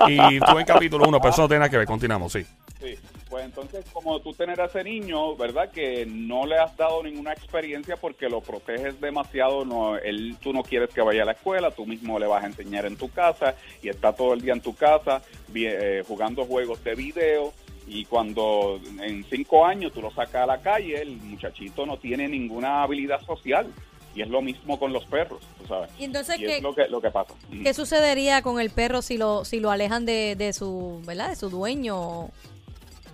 Y 0.07 0.37
estuve 0.37 0.61
en 0.61 0.65
capítulo 0.67 1.05
1, 1.07 1.19
pero 1.19 1.33
eso 1.33 1.41
no 1.41 1.47
tiene 1.47 1.59
nada 1.59 1.69
que 1.69 1.77
ver. 1.77 1.85
Continuamos, 1.87 2.31
sí. 2.33 2.45
Sí. 2.81 2.95
Pues 3.35 3.47
entonces, 3.47 3.83
como 3.91 4.21
tú 4.21 4.31
tener 4.31 4.61
a 4.61 4.67
ese 4.67 4.81
niño, 4.81 5.35
¿verdad? 5.35 5.69
Que 5.69 6.05
no 6.05 6.45
le 6.45 6.57
has 6.57 6.77
dado 6.77 7.03
ninguna 7.03 7.33
experiencia 7.33 7.97
porque 7.97 8.29
lo 8.29 8.39
proteges 8.39 9.01
demasiado, 9.01 9.65
no, 9.65 9.97
él, 9.97 10.37
tú 10.39 10.53
no 10.53 10.63
quieres 10.63 10.89
que 10.91 11.01
vaya 11.01 11.23
a 11.23 11.25
la 11.25 11.33
escuela, 11.33 11.69
tú 11.69 11.85
mismo 11.85 12.17
le 12.17 12.27
vas 12.27 12.45
a 12.45 12.47
enseñar 12.47 12.85
en 12.85 12.95
tu 12.95 13.11
casa 13.11 13.55
y 13.83 13.89
está 13.89 14.13
todo 14.13 14.35
el 14.35 14.39
día 14.39 14.53
en 14.53 14.61
tu 14.61 14.73
casa 14.73 15.21
eh, 15.53 16.01
jugando 16.07 16.45
juegos 16.45 16.81
de 16.85 16.95
video 16.95 17.51
y 17.85 18.05
cuando 18.05 18.79
en 19.01 19.25
cinco 19.25 19.65
años 19.65 19.91
tú 19.91 20.01
lo 20.01 20.11
sacas 20.11 20.43
a 20.43 20.45
la 20.45 20.61
calle, 20.61 21.01
el 21.01 21.17
muchachito 21.17 21.85
no 21.85 21.97
tiene 21.97 22.29
ninguna 22.29 22.83
habilidad 22.83 23.19
social 23.25 23.67
y 24.15 24.21
es 24.21 24.29
lo 24.29 24.41
mismo 24.41 24.79
con 24.79 24.93
los 24.93 25.03
perros, 25.07 25.41
tú 25.59 25.67
sabes. 25.67 25.91
Y 25.99 26.05
entonces, 26.05 26.39
Y 26.39 26.45
¿qué, 26.45 26.55
es 26.55 26.63
lo 26.63 26.73
que, 26.73 26.87
lo 26.87 27.01
que 27.01 27.11
pasa. 27.11 27.33
¿qué 27.51 27.73
sucedería 27.73 28.41
con 28.41 28.61
el 28.61 28.69
perro 28.69 29.01
si 29.01 29.17
lo, 29.17 29.43
si 29.43 29.59
lo 29.59 29.71
alejan 29.71 30.05
de, 30.05 30.37
de 30.37 30.53
su, 30.53 31.01
¿verdad? 31.05 31.31
De 31.31 31.35
su 31.35 31.49
dueño. 31.49 32.29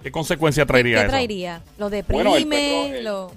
¿Qué 0.02 0.12
consecuencia 0.12 0.66
traería 0.66 0.98
¿Qué 0.98 1.02
eso? 1.04 1.10
traería? 1.12 1.62
¿Lo 1.78 1.90
Bueno, 2.10 2.36
el 2.36 2.44
deprime? 2.50 2.90
perro, 2.92 3.02
lo... 3.04 3.32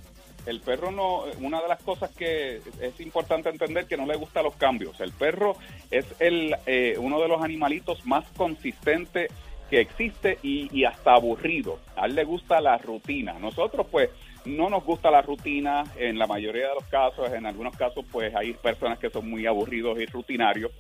el 0.47 0.61
perro 0.61 0.91
no, 0.91 1.25
una 1.41 1.61
de 1.63 1.69
las 1.69 1.83
cosas 1.83 2.11
que 2.11 2.61
es 2.81 3.01
importante 3.01 3.49
entender 3.51 3.87
que 3.87 3.97
no 3.97 4.07
le 4.07 4.17
gusta 4.17 4.43
los 4.43 4.55
cambios. 4.57 4.99
El 5.01 5.13
perro 5.13 5.57
es 5.91 6.07
el 6.21 6.55
eh, 6.67 6.97
uno 6.99 7.21
de 7.21 7.29
los 7.29 7.43
animalitos 7.43 8.05
más 8.07 8.25
consistentes 8.37 9.31
que 9.71 9.81
existe 9.81 10.39
y, 10.43 10.69
y 10.79 10.85
hasta 10.85 11.15
aburrido. 11.15 11.79
A 11.97 12.07
él 12.07 12.15
le 12.15 12.25
gusta 12.25 12.61
la 12.61 12.77
rutina. 12.79 13.35
Nosotros 13.39 13.87
pues 13.91 14.11
no 14.45 14.69
nos 14.69 14.85
gusta 14.85 15.11
la 15.11 15.23
rutina 15.23 15.85
en 15.97 16.19
la 16.19 16.27
mayoría 16.27 16.69
de 16.69 16.75
los 16.75 16.85
casos, 16.85 17.33
en 17.33 17.47
algunos 17.47 17.75
casos 17.77 18.05
pues 18.13 18.35
hay 18.35 18.53
personas 18.53 18.99
que 18.99 19.09
son 19.09 19.29
muy 19.29 19.47
aburridos 19.47 19.99
y 19.99 20.05
rutinarios, 20.05 20.71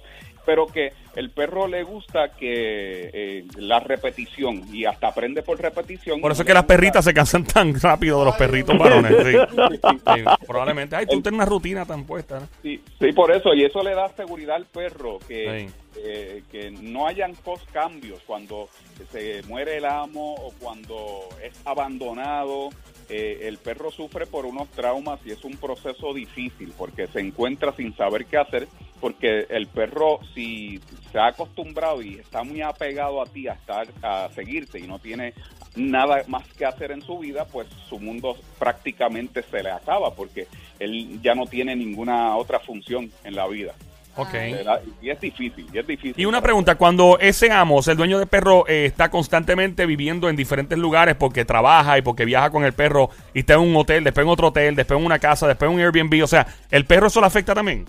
pero 0.45 0.67
que 0.67 0.93
el 1.17 1.31
perro 1.31 1.67
le 1.67 1.83
gusta 1.83 2.31
que 2.31 3.11
eh, 3.13 3.45
la 3.57 3.81
repetición 3.81 4.63
y 4.73 4.85
hasta 4.85 5.09
aprende 5.09 5.43
por 5.43 5.61
repetición. 5.61 6.21
Por 6.21 6.33
eso 6.33 6.43
es 6.43 6.47
que 6.47 6.55
las 6.55 6.65
perritas 6.65 7.05
se 7.05 7.15
cansan 7.15 7.45
tan 7.45 7.79
rápido 7.81 8.21
de 8.21 8.25
los 8.27 8.37
perritos 8.37 8.77
varones. 8.77 9.13
sí. 9.25 9.37
Sí, 10.15 10.25
probablemente. 10.47 10.97
Ay, 10.97 11.07
tú 11.07 11.21
tienes 11.21 11.33
una 11.33 11.45
rutina 11.45 11.85
tan 11.87 12.05
puesta. 12.05 12.41
¿no? 12.41 12.49
Sí, 12.63 12.81
sí, 12.99 13.13
por 13.13 13.31
eso, 13.31 13.55
y 13.55 13.65
eso 13.65 13.83
le 13.83 13.95
da 13.95 14.09
seguridad 14.17 14.57
al 14.57 14.67
perro, 14.67 15.19
que, 15.27 15.69
eh, 15.97 16.43
que 16.51 16.71
no 16.71 17.07
hayan 17.07 17.35
cos 17.35 17.61
cambios 17.73 18.21
cuando 18.27 18.69
se 19.11 19.43
muere 19.45 19.79
el 19.79 19.85
amo 19.85 20.35
o 20.35 20.53
cuando 20.59 21.29
es 21.43 21.55
abandonado. 21.65 22.71
Eh, 23.09 23.41
el 23.43 23.59
perro 23.59 23.91
sufre 23.91 24.27
por 24.27 24.47
unos 24.47 24.69
traumas 24.71 25.21
y 25.25 25.31
es 25.31 25.45
un 25.45 25.57
proceso 25.57 26.15
difícil 26.15 26.73
porque 26.77 27.07
se 27.07 27.21
encuentra 27.21 27.73
sin 27.77 27.95
saber 27.97 28.27
qué 28.27 28.39
hacer, 28.39 28.69
porque 29.01 29.47
el 29.49 29.67
perro 29.67 30.21
si 30.35 30.81
se 31.13 31.19
ha 31.19 31.29
acostumbrado 31.29 32.03
y 32.03 32.15
está 32.15 32.43
muy 32.43 32.63
apegado 32.63 33.21
a 33.23 33.27
ti 33.27 33.49
a 33.49 33.53
estar 33.53 33.87
a 34.03 34.29
seguirte 34.35 34.79
y 34.79 34.87
no 34.87 34.99
tiene 34.99 35.35
nada 35.77 36.25
más 36.29 36.47
que 36.55 36.65
hacer 36.65 36.93
en 36.93 37.03
su 37.03 37.19
vida, 37.19 37.45
pues 37.47 37.69
su 37.89 37.99
mundo 37.99 38.37
prácticamente 38.59 39.43
se 39.43 39.63
le 39.63 39.71
acaba 39.71 40.15
porque 40.15 40.47
él 40.79 41.21
ya 41.23 41.35
no 41.35 41.47
tiene 41.47 41.77
ninguna 41.77 42.37
otra 42.37 42.61
función 42.61 43.11
en 43.25 43.35
la 43.35 43.47
vida. 43.47 43.75
Ok. 44.16 44.33
¿verdad? 44.33 44.80
Y 45.02 45.11
es 45.11 45.21
difícil, 45.21 45.66
y 45.73 45.78
es 45.78 45.87
difícil. 45.87 46.14
Y 46.21 46.25
una 46.25 46.40
pregunta, 46.40 46.76
cuando 46.76 47.18
ese 47.21 47.50
amo, 47.50 47.76
o 47.76 47.83
sea, 47.83 47.92
el 47.92 47.99
dueño 47.99 48.18
del 48.18 48.28
perro, 48.28 48.64
eh, 48.68 48.87
está 48.87 49.11
constantemente 49.11 49.87
viviendo 49.87 50.28
en 50.28 50.37
diferentes 50.37 50.78
lugares 50.78 51.16
porque 51.16 51.44
trabaja 51.44 51.99
y 51.99 52.02
porque 52.02 52.25
viaja 52.25 52.50
con 52.50 52.64
el 52.64 52.73
perro 52.73 53.11
y 53.33 53.40
está 53.40 53.54
en 53.54 53.61
un 53.61 53.76
hotel, 53.76 54.04
después 54.04 54.25
en 54.25 54.30
otro 54.30 54.49
hotel, 54.49 54.76
después 54.76 54.99
en 54.99 55.06
una 55.06 55.18
casa, 55.18 55.49
después 55.49 55.71
en 55.71 55.76
un 55.76 55.83
Airbnb, 55.83 56.23
o 56.23 56.26
sea, 56.26 56.47
¿el 56.71 56.85
perro 56.85 57.09
eso 57.09 57.21
le 57.21 57.26
afecta 57.26 57.54
también? 57.54 57.87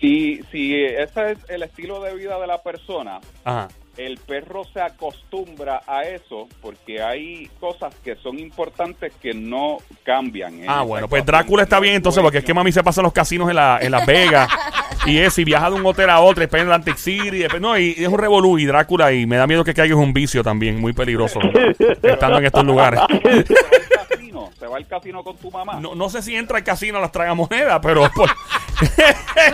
Si, 0.00 0.40
si 0.52 0.76
ese 0.76 1.32
es 1.32 1.38
el 1.48 1.62
estilo 1.62 2.00
de 2.00 2.14
vida 2.14 2.38
de 2.38 2.46
la 2.46 2.62
persona, 2.62 3.18
Ajá. 3.44 3.66
el 3.96 4.16
perro 4.18 4.62
se 4.72 4.80
acostumbra 4.80 5.82
a 5.88 6.04
eso 6.04 6.46
porque 6.62 7.02
hay 7.02 7.50
cosas 7.58 7.92
que 8.04 8.14
son 8.14 8.38
importantes 8.38 9.12
que 9.20 9.34
no 9.34 9.78
cambian. 10.04 10.62
¿eh? 10.62 10.66
Ah, 10.68 10.82
bueno, 10.82 11.08
pues 11.08 11.26
Drácula 11.26 11.64
está 11.64 11.80
bien 11.80 11.96
entonces, 11.96 12.22
porque 12.22 12.38
es 12.38 12.44
que 12.44 12.54
mami 12.54 12.70
se 12.70 12.84
pasa 12.84 13.00
en 13.00 13.06
los 13.06 13.12
casinos 13.12 13.48
en, 13.48 13.56
la, 13.56 13.80
en 13.82 13.90
Las 13.90 14.06
Vegas 14.06 14.48
y 15.10 15.18
es, 15.18 15.38
y 15.38 15.44
viaja 15.44 15.70
de 15.70 15.76
un 15.76 15.86
hotel 15.86 16.10
a 16.10 16.20
otro, 16.20 16.40
después 16.40 16.60
en 16.62 16.68
Atlantic 16.68 16.96
City, 16.96 17.38
después, 17.38 17.60
no, 17.60 17.76
y, 17.78 17.94
y 17.96 18.02
es 18.04 18.08
un 18.08 18.18
revolú 18.18 18.58
y 18.58 18.66
Drácula, 18.66 19.12
y 19.12 19.26
me 19.26 19.36
da 19.36 19.46
miedo 19.46 19.64
que 19.64 19.74
caiga 19.74 19.96
un 19.96 20.12
vicio 20.12 20.42
también, 20.42 20.80
muy 20.80 20.92
peligroso, 20.92 21.40
estando 22.02 22.38
en 22.38 22.44
estos 22.46 22.64
lugares. 22.64 23.00
Se 23.18 23.46
va 23.56 24.00
al 24.02 24.08
casino, 24.08 24.50
se 24.58 24.66
va 24.66 24.76
al 24.76 24.86
casino 24.86 25.24
con 25.24 25.36
tu 25.36 25.50
mamá. 25.50 25.80
No, 25.80 25.94
no 25.94 26.08
sé 26.08 26.22
si 26.22 26.34
entra 26.36 26.58
al 26.58 26.64
casino 26.64 26.98
a 26.98 27.00
las 27.00 27.12
tragamonedas, 27.12 27.78
pero 27.82 28.08
pues, 28.14 28.30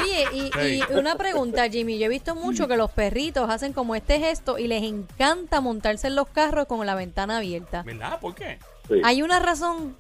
Oye, 0.02 0.25
y, 0.32 0.50
Sí. 0.52 0.82
y 0.90 0.94
una 0.94 1.16
pregunta, 1.16 1.68
Jimmy. 1.68 1.99
Yo 1.99 2.06
he 2.06 2.08
visto 2.08 2.34
mucho 2.34 2.68
que 2.68 2.76
los 2.76 2.90
perritos 2.90 3.49
hacen 3.50 3.73
como 3.73 3.94
este 3.94 4.18
gesto 4.18 4.58
y 4.58 4.66
les 4.68 4.82
encanta 4.82 5.61
montarse 5.61 6.08
en 6.08 6.16
los 6.16 6.28
carros 6.28 6.66
con 6.66 6.84
la 6.87 6.94
ventana 6.94 7.38
abierta. 7.38 7.82
¿verdad? 7.84 8.18
¿Por 8.20 8.34
qué? 8.34 8.58
Sí. 8.88 8.94
¿Hay 9.04 9.23
una 9.23 9.38
razón? 9.40 9.96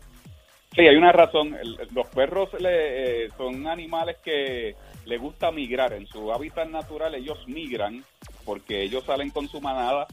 Sí, 0.74 0.82
hay 0.82 0.96
una 0.96 1.12
razón. 1.12 1.54
El- 1.54 1.78
los 1.94 2.06
perros 2.08 2.50
le, 2.58 3.24
eh, 3.26 3.30
son 3.36 3.66
animales 3.66 4.16
que 4.24 4.74
le 5.04 5.18
gusta 5.18 5.50
migrar. 5.50 5.92
En 5.92 6.06
su 6.06 6.32
hábitat 6.32 6.68
natural 6.68 7.14
ellos 7.14 7.46
migran 7.46 8.04
porque 8.44 8.82
ellos 8.82 9.04
salen 9.04 9.30
con 9.30 9.48
su 9.48 9.60
manada 9.60 10.06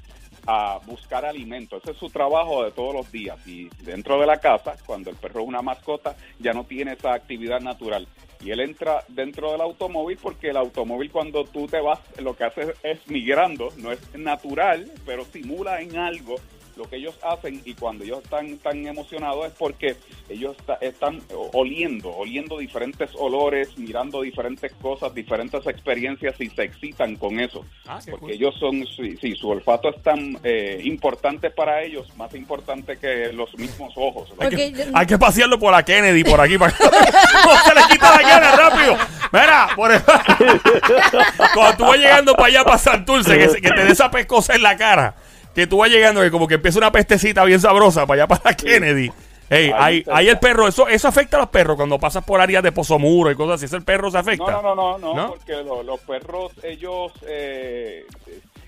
a 0.48 0.80
buscar 0.86 1.26
alimento. 1.26 1.78
Ese 1.78 1.92
es 1.92 1.98
su 1.98 2.10
trabajo 2.10 2.64
de 2.64 2.72
todos 2.72 2.94
los 2.94 3.12
días. 3.12 3.38
Y 3.48 3.70
dentro 3.84 4.20
de 4.20 4.26
la 4.26 4.40
casa, 4.40 4.76
cuando 4.86 5.10
el 5.10 5.16
perro 5.16 5.42
es 5.42 5.48
una 5.48 5.62
mascota, 5.62 6.16
ya 6.40 6.54
no 6.54 6.64
tiene 6.64 6.94
esa 6.94 7.14
actividad 7.14 7.62
natural. 7.62 8.08
Y 8.44 8.50
él 8.50 8.60
entra 8.60 9.04
dentro 9.08 9.52
del 9.52 9.62
automóvil 9.62 10.18
porque 10.20 10.50
el 10.50 10.58
automóvil 10.58 11.12
cuando 11.12 11.44
tú 11.44 11.68
te 11.68 11.80
vas, 11.80 12.00
lo 12.20 12.36
que 12.36 12.46
hace 12.46 12.74
es 12.82 13.08
migrando. 13.08 13.70
No 13.78 13.92
es 13.92 14.00
natural, 14.16 14.92
pero 15.06 15.26
simula 15.26 15.82
en 15.82 15.98
algo 15.98 16.38
lo 16.82 16.90
que 16.90 16.96
ellos 16.96 17.16
hacen 17.24 17.62
y 17.64 17.74
cuando 17.76 18.04
ellos 18.04 18.24
están 18.24 18.58
tan 18.58 18.86
emocionados 18.88 19.46
es 19.46 19.54
porque 19.54 19.96
ellos 20.30 20.56
está- 20.58 20.80
están 20.82 21.22
oliendo, 21.54 22.10
oliendo 22.10 22.58
diferentes 22.58 23.12
olores, 23.16 23.78
mirando 23.78 24.22
diferentes 24.22 24.72
cosas, 24.82 25.14
diferentes 25.14 25.66
experiencias 25.68 26.34
y 26.40 26.50
se 26.50 26.64
excitan 26.64 27.16
con 27.18 27.40
eso. 27.40 27.64
Ah, 27.88 28.00
porque 28.10 28.20
cool. 28.26 28.32
ellos 28.32 28.56
son, 28.60 28.86
sí, 28.96 29.16
sí, 29.22 29.36
su 29.36 29.50
olfato 29.50 29.90
es 29.90 30.02
tan 30.02 30.40
eh, 30.44 30.82
importante 30.84 31.52
para 31.52 31.84
ellos, 31.84 32.08
más 32.18 32.34
importante 32.34 32.98
que 32.98 33.32
los 33.34 33.56
mismos 33.60 33.94
ojos. 33.96 34.30
Hay 34.40 34.50
que, 34.50 34.72
yo- 34.72 34.84
hay 34.94 35.06
que 35.06 35.18
pasearlo 35.20 35.60
por 35.60 35.72
la 35.72 35.84
Kennedy, 35.84 36.24
por 36.24 36.42
aquí, 36.42 36.58
para 36.58 36.72
que 36.72 36.84
no 37.46 37.64
se 37.64 37.76
le 37.76 37.82
quita 37.92 38.12
la 38.12 38.18
Kennedy 38.18 38.58
rápido. 38.58 38.98
Mira, 39.32 39.70
por 39.76 39.92
cuando 41.54 41.78
tú 41.78 41.84
vas 41.86 41.98
llegando 41.98 42.34
para 42.34 42.48
allá, 42.48 42.64
para 42.64 42.78
Santurce, 42.78 43.38
que, 43.38 43.62
que 43.62 43.70
te 43.72 43.84
dé 43.86 43.92
esa 43.92 44.10
pescosa 44.12 44.56
en 44.56 44.64
la 44.64 44.76
cara, 44.78 45.16
que 45.56 45.68
tú 45.68 45.78
vas 45.78 45.90
llegando, 45.90 46.22
que 46.22 46.32
como 46.32 46.48
que 46.48 46.56
empieza 46.56 46.78
una 46.80 46.92
pestecita 46.92 47.44
bien 47.46 47.60
sabrosa 47.60 48.06
para 48.06 48.24
allá, 48.24 48.28
para 48.28 48.56
Kennedy. 48.56 49.12
Ey, 49.50 49.66
Ahí 49.70 49.74
ahí, 49.78 49.98
está. 50.00 50.18
ahí 50.18 50.30
el 50.30 50.40
perro, 50.40 50.66
eso, 50.68 50.88
eso 50.88 51.08
afecta 51.10 51.36
a 51.36 51.42
los 51.42 51.50
perros 51.50 51.76
cuando 51.76 52.00
pasas 52.00 52.24
por 52.24 52.40
áreas 52.40 52.64
de 52.64 52.72
pozomuro 52.72 53.30
y 53.32 53.36
cosas 53.36 53.56
así. 53.56 53.66
¿Ese 53.66 53.76
el 53.76 53.84
perro 53.84 54.10
se 54.10 54.18
afecta? 54.18 54.50
No, 54.50 54.62
no, 54.62 54.76
no, 54.76 54.98
no, 54.98 55.14
no, 55.14 55.28
porque 55.32 55.62
lo- 55.62 55.84
los 55.84 56.00
perros, 56.02 56.54
ellos, 56.64 57.12
eh, 57.28 58.06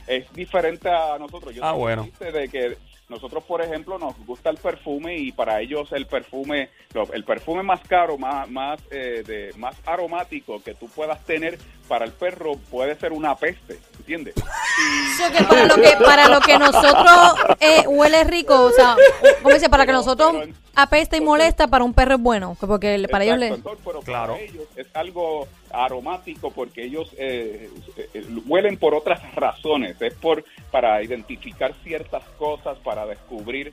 es 0.08 0.32
diferente 0.34 0.90
a 0.90 1.18
nosotros. 1.18 1.56
Yo 1.56 1.64
Ah, 1.64 1.72
bueno. 1.72 2.10
de 2.20 2.50
que 2.50 2.78
nosotros, 3.08 3.46
por 3.46 3.62
ejemplo, 3.62 3.98
nos 3.98 4.18
gusta 4.26 4.50
el 4.50 4.58
perfume 4.58 5.16
y 5.18 5.32
para 5.32 5.62
ellos 5.62 5.90
el 5.94 6.06
perfume, 6.06 6.70
el 7.14 7.24
perfume 7.24 7.64
más 7.64 7.80
caro, 7.88 8.18
más, 8.18 8.50
más, 8.50 8.82
eh, 8.92 9.24
de, 9.26 9.54
más 9.58 9.76
aromático 9.86 10.62
que 10.62 10.74
tú 10.74 10.90
puedas 10.90 11.24
tener 11.24 11.58
para 11.88 12.04
el 12.04 12.12
perro 12.12 12.54
puede 12.70 12.96
ser 12.98 13.14
una 13.14 13.36
peste, 13.36 13.80
¿entiendes? 14.04 14.36
Y- 14.38 15.14
So 15.18 15.32
que 15.32 15.44
para 15.44 15.66
lo 15.66 15.76
que 15.76 15.96
para 16.04 16.28
lo 16.28 16.40
que 16.42 16.58
nosotros 16.60 17.36
eh, 17.60 17.84
huele 17.88 18.24
rico, 18.26 18.62
o 18.64 18.72
sea, 18.72 18.96
como 19.42 19.54
dice, 19.54 19.70
para 19.70 19.86
que 19.86 19.92
nosotros 19.94 20.36
apesta 20.76 21.16
y 21.18 21.22
molesta, 21.22 21.68
para 21.68 21.84
un 21.84 21.94
perro 21.94 22.16
es 22.16 22.22
bueno, 22.22 22.58
que 22.60 22.68
porque 22.68 22.98
le- 22.98 23.08
para 23.08 23.24
ellos 23.24 23.36
Exacto, 23.38 23.54
le 23.54 23.58
entonces, 23.60 23.84
pero 23.86 24.00
Claro. 24.02 24.34
para 24.34 24.44
ellos 24.46 24.64
es 24.76 24.88
algo 24.96 25.48
aromático 25.72 26.52
porque 26.52 26.84
ellos 26.84 27.10
eh, 27.18 27.70
eh, 27.98 28.10
eh, 28.14 28.26
huelen 28.48 28.78
por 28.78 28.94
otras 28.96 29.22
razones, 29.36 29.96
es 30.02 30.14
por 30.16 30.44
para 30.72 31.02
identificar 31.04 31.74
ciertas 31.84 32.24
cosas, 32.38 32.78
para 32.80 33.06
descubrir, 33.06 33.72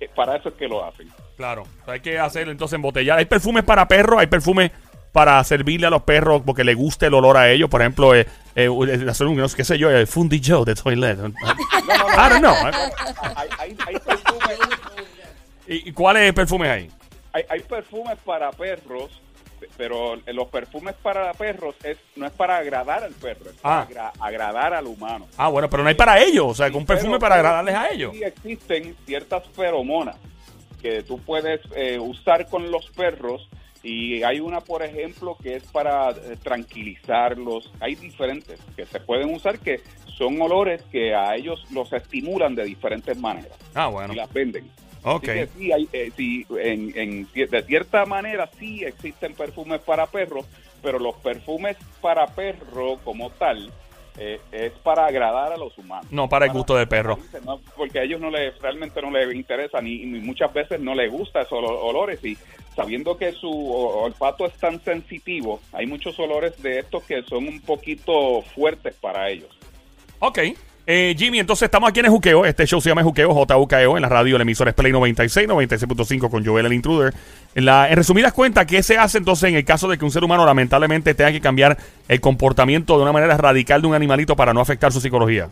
eh, 0.00 0.08
para 0.14 0.36
eso 0.36 0.48
es 0.50 0.56
que 0.56 0.66
lo 0.68 0.84
hacen. 0.84 1.08
Claro, 1.36 1.62
hay 1.86 2.00
que 2.00 2.18
hacer 2.18 2.48
entonces 2.48 2.74
embotellar. 2.74 3.18
Hay 3.18 3.24
perfumes 3.26 3.62
para 3.62 3.86
perros, 3.86 4.18
hay 4.18 4.26
perfumes 4.26 4.72
para 5.12 5.42
servirle 5.44 5.86
a 5.86 5.90
los 5.90 6.02
perros 6.02 6.42
porque 6.44 6.64
le 6.64 6.74
guste 6.74 7.06
el 7.06 7.14
olor 7.14 7.36
a 7.36 7.50
ellos. 7.50 7.68
Por 7.70 7.80
ejemplo, 7.80 8.14
eh, 8.14 8.26
eh, 8.54 8.68
hacer 9.08 9.26
un, 9.26 9.36
no 9.36 9.48
sé 9.48 9.56
qué 9.56 9.64
sé 9.64 9.78
yo, 9.78 9.90
el 9.90 10.06
Fundy 10.06 10.40
Joe 10.44 10.64
de 10.64 10.74
Toilet. 10.74 11.18
I 11.18 12.30
don't 12.30 12.38
know. 12.40 12.54
Hay, 13.34 13.48
hay- 13.58 13.76
hay 13.86 13.98
perfumes, 13.98 14.58
¿Y 15.66 15.92
cuáles 15.92 16.32
perfumes 16.32 16.70
hay? 16.70 16.90
hay- 17.32 17.44
hay 17.48 17.60
perfumes 17.60 18.16
para 18.24 18.50
perros, 18.52 19.10
pero 19.76 20.16
los 20.26 20.48
perfumes 20.48 20.94
para 21.02 21.32
perros 21.34 21.74
es 21.82 21.98
no 22.16 22.26
es 22.26 22.32
para 22.32 22.56
agradar 22.58 23.04
al 23.04 23.12
perro, 23.12 23.50
es 23.50 23.56
para 23.56 23.80
Ah. 23.80 23.86
agra- 23.88 24.12
agradar 24.20 24.74
al 24.74 24.86
humano. 24.86 25.26
Ah, 25.36 25.48
bueno, 25.48 25.68
pero 25.68 25.82
no 25.82 25.88
hay 25.88 25.94
para 25.94 26.18
ellos. 26.22 26.46
O 26.46 26.54
sea, 26.54 26.70
que 26.70 26.76
un 26.76 26.86
perfume 26.86 27.18
para 27.18 27.34
agradarles 27.36 27.74
a 27.74 27.88
sí 27.88 27.94
ellos. 27.96 28.14
existen 28.20 28.96
ciertas 29.06 29.42
feromonas 29.54 30.16
que 30.80 31.02
tú 31.02 31.18
puedes 31.18 31.60
eh, 31.74 31.98
usar 31.98 32.48
con 32.48 32.70
los 32.70 32.86
perros 32.90 33.48
y 33.88 34.22
hay 34.22 34.40
una, 34.40 34.60
por 34.60 34.82
ejemplo, 34.82 35.36
que 35.42 35.56
es 35.56 35.64
para 35.64 36.10
eh, 36.10 36.36
tranquilizarlos. 36.42 37.72
Hay 37.80 37.94
diferentes 37.94 38.60
que 38.76 38.84
se 38.86 39.00
pueden 39.00 39.34
usar 39.34 39.58
que 39.58 39.80
son 40.06 40.40
olores 40.42 40.82
que 40.92 41.14
a 41.14 41.34
ellos 41.36 41.64
los 41.70 41.92
estimulan 41.92 42.54
de 42.54 42.64
diferentes 42.64 43.16
maneras 43.16 43.56
Ah, 43.74 43.86
bueno. 43.86 44.12
y 44.12 44.16
las 44.16 44.32
venden. 44.32 44.70
Ok. 45.04 45.24
Así 45.28 45.38
que 45.38 45.46
sí, 45.56 45.72
hay, 45.72 45.88
eh, 45.92 46.10
sí, 46.16 46.46
en, 46.60 46.92
en 46.98 47.28
de 47.32 47.62
cierta 47.62 48.04
manera 48.04 48.50
sí 48.58 48.84
existen 48.84 49.34
perfumes 49.34 49.80
para 49.80 50.06
perros, 50.06 50.44
pero 50.82 50.98
los 50.98 51.14
perfumes 51.16 51.76
para 52.00 52.26
perro 52.26 52.98
como 53.04 53.30
tal 53.30 53.72
eh, 54.18 54.40
es 54.52 54.72
para 54.82 55.06
agradar 55.06 55.52
a 55.52 55.56
los 55.56 55.76
humanos. 55.78 56.06
No, 56.10 56.28
para 56.28 56.46
el 56.46 56.52
gusto 56.52 56.74
del 56.76 56.88
perro. 56.88 57.18
No, 57.44 57.60
porque 57.76 58.00
a 58.00 58.02
ellos 58.02 58.20
no 58.20 58.30
les, 58.30 58.58
realmente 58.60 59.00
no 59.00 59.10
les 59.10 59.34
interesa 59.34 59.80
ni, 59.80 60.04
ni 60.04 60.20
muchas 60.20 60.52
veces 60.52 60.80
no 60.80 60.94
les 60.94 61.10
gusta 61.10 61.42
esos 61.42 61.52
olo- 61.58 61.80
olores 61.84 62.24
y 62.24 62.36
sabiendo 62.74 63.16
que 63.16 63.32
su 63.32 63.50
olfato 63.72 64.46
es 64.46 64.52
tan 64.54 64.80
sensitivo, 64.84 65.60
hay 65.72 65.86
muchos 65.86 66.18
olores 66.18 66.60
de 66.62 66.78
estos 66.80 67.02
que 67.04 67.22
son 67.24 67.48
un 67.48 67.60
poquito 67.60 68.42
fuertes 68.54 68.94
para 69.00 69.28
ellos. 69.30 69.50
Ok. 70.20 70.38
Eh, 70.90 71.14
Jimmy, 71.18 71.38
entonces 71.38 71.66
estamos 71.66 71.90
aquí 71.90 72.00
en 72.00 72.06
el 72.06 72.12
Juqueo. 72.12 72.46
Este 72.46 72.64
show 72.64 72.80
se 72.80 72.88
llama 72.88 73.02
Juqueo, 73.02 73.34
JUKEO, 73.34 73.96
en 73.98 74.00
la 74.00 74.08
radio, 74.08 74.36
el 74.36 74.40
emisor 74.40 74.68
es 74.68 74.74
Play 74.74 74.90
96, 74.90 75.46
96.5 75.46 76.30
con 76.30 76.42
Joel 76.42 76.64
el 76.64 76.72
Intruder. 76.72 77.12
En, 77.54 77.66
resumidas 77.94 78.32
cuentas, 78.32 78.64
¿qué 78.64 78.82
se 78.82 78.96
hace 78.96 79.18
entonces 79.18 79.50
en 79.50 79.56
el 79.56 79.66
caso 79.66 79.86
de 79.86 79.98
que 79.98 80.06
un 80.06 80.10
ser 80.10 80.24
humano 80.24 80.46
lamentablemente 80.46 81.12
tenga 81.12 81.30
que 81.30 81.42
cambiar 81.42 81.76
el 82.08 82.22
comportamiento 82.22 82.96
de 82.96 83.02
una 83.02 83.12
manera 83.12 83.36
radical 83.36 83.82
de 83.82 83.86
un 83.86 83.94
animalito 83.94 84.34
para 84.34 84.54
no 84.54 84.62
afectar 84.62 84.90
su 84.90 85.02
psicología? 85.02 85.50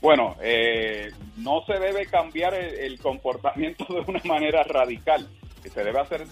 Bueno, 0.00 0.34
eh, 0.42 1.12
no 1.36 1.64
se 1.64 1.74
debe 1.74 2.06
cambiar 2.06 2.52
el, 2.54 2.98
comportamiento 2.98 3.84
de 3.88 4.00
una 4.00 4.20
manera 4.24 4.64
radical. 4.64 5.28
Se 5.62 5.84
debe 5.84 6.00
hacer 6.00 6.26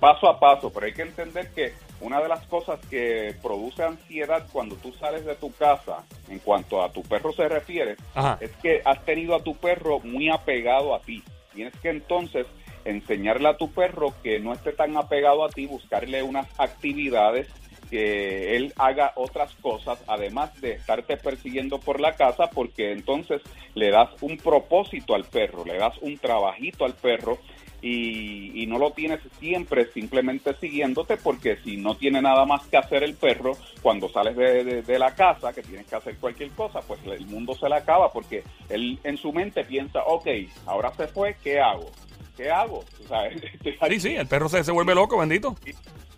paso 0.00 0.26
a 0.26 0.40
paso, 0.40 0.72
pero 0.72 0.86
hay 0.86 0.94
que 0.94 1.02
entender 1.02 1.50
que 1.50 1.74
una 2.00 2.20
de 2.20 2.28
las 2.28 2.46
cosas 2.46 2.80
que 2.86 3.34
produce 3.42 3.82
ansiedad 3.82 4.46
cuando 4.52 4.76
tú 4.76 4.92
sales 4.92 5.24
de 5.24 5.34
tu 5.36 5.52
casa, 5.52 6.04
en 6.28 6.38
cuanto 6.38 6.82
a 6.82 6.92
tu 6.92 7.02
perro 7.02 7.32
se 7.32 7.48
refiere, 7.48 7.96
Ajá. 8.14 8.38
es 8.40 8.50
que 8.62 8.82
has 8.84 9.04
tenido 9.04 9.34
a 9.34 9.42
tu 9.42 9.54
perro 9.56 10.00
muy 10.00 10.28
apegado 10.28 10.94
a 10.94 11.00
ti. 11.00 11.22
Tienes 11.54 11.74
que 11.80 11.90
entonces 11.90 12.46
enseñarle 12.84 13.48
a 13.48 13.56
tu 13.56 13.70
perro 13.70 14.12
que 14.22 14.40
no 14.40 14.52
esté 14.52 14.72
tan 14.72 14.96
apegado 14.96 15.44
a 15.44 15.48
ti, 15.48 15.66
buscarle 15.66 16.22
unas 16.22 16.48
actividades 16.58 17.48
que 17.90 18.56
él 18.56 18.72
haga 18.76 19.12
otras 19.14 19.54
cosas, 19.56 20.02
además 20.06 20.60
de 20.60 20.72
estarte 20.72 21.16
persiguiendo 21.16 21.78
por 21.78 22.00
la 22.00 22.14
casa, 22.16 22.50
porque 22.50 22.92
entonces 22.92 23.40
le 23.74 23.90
das 23.90 24.10
un 24.20 24.36
propósito 24.36 25.14
al 25.14 25.24
perro, 25.24 25.64
le 25.64 25.76
das 25.76 25.96
un 26.00 26.18
trabajito 26.18 26.84
al 26.84 26.94
perro 26.94 27.38
y, 27.86 28.62
y 28.62 28.66
no 28.66 28.78
lo 28.78 28.92
tienes 28.92 29.20
siempre 29.38 29.86
simplemente 29.92 30.54
siguiéndote, 30.54 31.18
porque 31.18 31.56
si 31.62 31.76
no 31.76 31.96
tiene 31.96 32.22
nada 32.22 32.46
más 32.46 32.66
que 32.66 32.78
hacer 32.78 33.02
el 33.04 33.14
perro, 33.14 33.52
cuando 33.82 34.08
sales 34.08 34.34
de, 34.36 34.64
de- 34.64 34.82
de 34.82 34.98
la 34.98 35.14
casa, 35.14 35.52
que 35.52 35.60
tienes 35.62 35.86
que 35.86 35.94
hacer 35.96 36.16
cualquier 36.16 36.50
cosa, 36.52 36.80
pues 36.80 36.98
el 37.04 37.26
mundo 37.26 37.54
se 37.54 37.68
le 37.68 37.74
acaba, 37.76 38.10
porque 38.10 38.42
él 38.70 38.98
en 39.04 39.18
su 39.18 39.32
mente 39.34 39.64
piensa, 39.64 40.02
ok, 40.06 40.26
ahora 40.64 40.92
se 40.94 41.06
fue, 41.08 41.36
¿qué 41.44 41.60
hago? 41.60 41.90
¿Qué 42.36 42.50
hago? 42.50 42.84
O 43.04 43.08
sea, 43.08 43.26
estoy 43.64 43.76
Sí, 43.90 44.00
sí, 44.00 44.14
el 44.16 44.26
perro 44.28 44.48
se, 44.48 44.64
se 44.64 44.72
vuelve 44.72 44.94
loco, 44.94 45.18
bendito. 45.18 45.54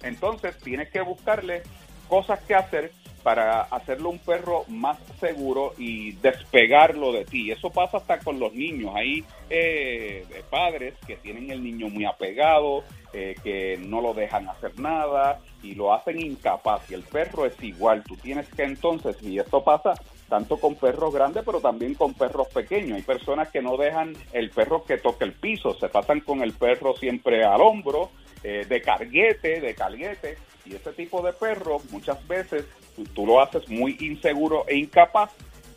entonces 0.03 0.57
tienes 0.59 0.89
que 0.91 1.01
buscarle 1.01 1.63
cosas 2.09 2.39
que 2.45 2.55
hacer 2.55 2.93
para 3.27 3.63
hacerlo 3.63 4.11
un 4.11 4.21
perro 4.21 4.63
más 4.69 4.99
seguro 5.19 5.73
y 5.77 6.13
despegarlo 6.13 7.11
de 7.11 7.25
ti. 7.25 7.51
Eso 7.51 7.71
pasa 7.71 7.97
hasta 7.97 8.21
con 8.21 8.39
los 8.39 8.55
niños. 8.55 8.93
Hay 8.95 9.25
eh, 9.51 10.25
padres 10.49 10.95
que 11.05 11.17
tienen 11.17 11.51
el 11.51 11.61
niño 11.61 11.89
muy 11.89 12.05
apegado, 12.05 12.85
eh, 13.13 13.35
que 13.43 13.79
no 13.79 14.01
lo 14.01 14.15
dejan 14.15 14.49
hacer 14.49 14.79
nada 14.79 15.41
y 15.61 15.75
lo 15.75 15.93
hacen 15.93 16.21
incapaz. 16.21 16.89
Y 16.89 16.95
el 16.95 17.03
perro 17.03 17.47
es 17.47 17.61
igual. 17.65 18.05
Tú 18.05 18.15
tienes 18.15 18.49
que 18.51 18.63
entonces, 18.63 19.21
y 19.21 19.41
esto 19.41 19.65
pasa 19.65 19.95
tanto 20.29 20.57
con 20.59 20.77
perros 20.77 21.13
grandes, 21.13 21.43
pero 21.45 21.61
también 21.61 21.95
con 21.95 22.15
perros 22.15 22.47
pequeños. 22.55 22.93
Hay 22.93 23.03
personas 23.03 23.49
que 23.49 23.61
no 23.61 23.77
dejan 23.77 24.13
el 24.35 24.51
perro 24.51 24.85
que 24.85 24.99
toque 24.99 25.25
el 25.25 25.33
piso, 25.33 25.75
se 25.75 25.89
pasan 25.89 26.21
con 26.21 26.43
el 26.43 26.53
perro 26.53 26.95
siempre 26.95 27.43
al 27.43 27.61
hombro, 27.61 28.11
eh, 28.45 28.65
de 28.69 28.81
carguete, 28.81 29.61
de 29.61 29.75
calguete, 29.75 30.37
y 30.67 30.75
ese 30.75 30.93
tipo 30.93 31.23
de 31.23 31.33
perro 31.33 31.81
muchas 31.91 32.27
veces 32.27 32.65
tú, 32.95 33.05
tú 33.05 33.27
lo 33.27 33.41
haces 33.41 33.69
muy 33.69 33.97
inseguro 34.01 34.65
e 34.69 34.77
incapaz 34.77 35.31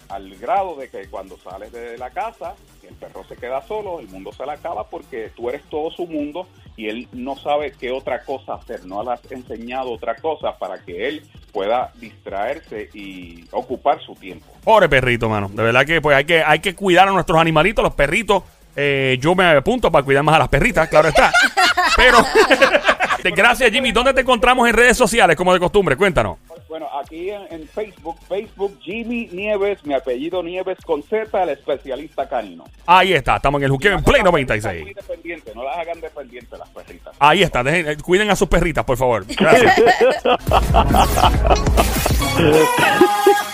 al 0.10 0.36
grado 0.38 0.76
de 0.76 0.90
que 0.90 1.08
cuando 1.08 1.38
sales 1.38 1.72
de 1.72 1.98
la 1.98 2.10
casa, 2.10 2.56
el 2.88 2.96
perro 2.96 3.24
se 3.26 3.36
queda 3.36 3.62
solo, 3.62 4.00
el 4.00 4.08
mundo 4.10 4.32
se 4.34 4.44
le 4.46 4.52
acaba 4.52 4.90
porque 4.90 5.32
tú 5.36 5.50
eres 5.50 5.64
todo 5.70 5.92
su 5.92 6.08
mundo 6.08 6.48
y 6.76 6.88
él 6.88 7.08
no 7.14 7.36
sabe 7.38 7.72
qué 7.80 7.92
otra 7.92 8.24
cosa 8.24 8.56
hacer, 8.56 8.86
no 8.86 9.04
le 9.04 9.12
has 9.12 9.32
enseñado 9.32 9.92
otra 9.92 10.16
cosa 10.16 10.58
para 10.58 10.84
que 10.84 11.08
él 11.08 11.24
pueda 11.52 11.92
distraerse 11.96 12.90
y 12.94 13.46
ocupar 13.52 14.02
su 14.02 14.16
tiempo. 14.16 14.48
Pobre 14.64 14.90
perrito, 14.90 15.30
mano. 15.30 15.50
De 15.50 15.62
verdad 15.62 15.86
que 15.86 16.02
pues 16.02 16.18
hay 16.18 16.26
que, 16.26 16.44
hay 16.44 16.60
que 16.60 16.76
cuidar 16.76 17.08
a 17.08 17.12
nuestros 17.12 17.40
animalitos, 17.40 17.84
los 17.84 17.94
perritos. 17.94 18.44
Eh, 18.76 19.18
yo 19.22 19.36
me 19.36 19.46
apunto 19.46 19.92
para 19.92 20.04
cuidar 20.04 20.24
más 20.24 20.36
a 20.36 20.40
las 20.40 20.50
perritas, 20.50 20.88
claro 20.90 21.10
está. 21.10 21.32
Pero, 21.96 22.18
gracias 23.24 23.72
Jimmy. 23.72 23.92
¿Dónde 23.92 24.14
te 24.14 24.22
encontramos 24.22 24.68
en 24.68 24.74
redes 24.76 24.98
sociales, 24.98 25.36
como 25.36 25.54
de 25.54 25.60
costumbre? 25.60 25.96
Cuéntanos. 25.96 26.38
Bueno, 26.68 26.88
aquí 27.02 27.32
en, 27.32 27.42
en 27.50 27.68
Facebook, 27.68 28.18
Facebook 28.28 28.78
Jimmy 28.82 29.28
Nieves, 29.32 29.84
mi 29.86 29.94
apellido 29.96 30.44
Nieves 30.44 30.78
con 30.86 31.02
Z, 31.02 31.42
el 31.44 31.50
especialista 31.50 32.30
canino. 32.30 32.64
Ahí 32.86 33.14
está, 33.14 33.38
estamos 33.38 33.60
en 33.60 33.66
el 33.66 33.72
juqueo 33.72 33.98
en 33.98 34.04
Play 34.04 34.22
Muy 34.22 34.32
96. 34.32 34.96
dependiente, 34.96 35.52
no 35.56 35.64
las 35.64 35.78
hagan 35.78 36.00
dependientes 36.00 36.60
las 36.60 36.70
perritas. 36.70 37.16
Ahí 37.18 37.42
está, 37.42 37.64
dejen- 37.64 38.00
cuiden 38.04 38.30
a 38.30 38.36
sus 38.36 38.48
perritas, 38.48 38.86
por 38.86 38.98
favor. 38.98 39.26
Gracias. 39.28 39.82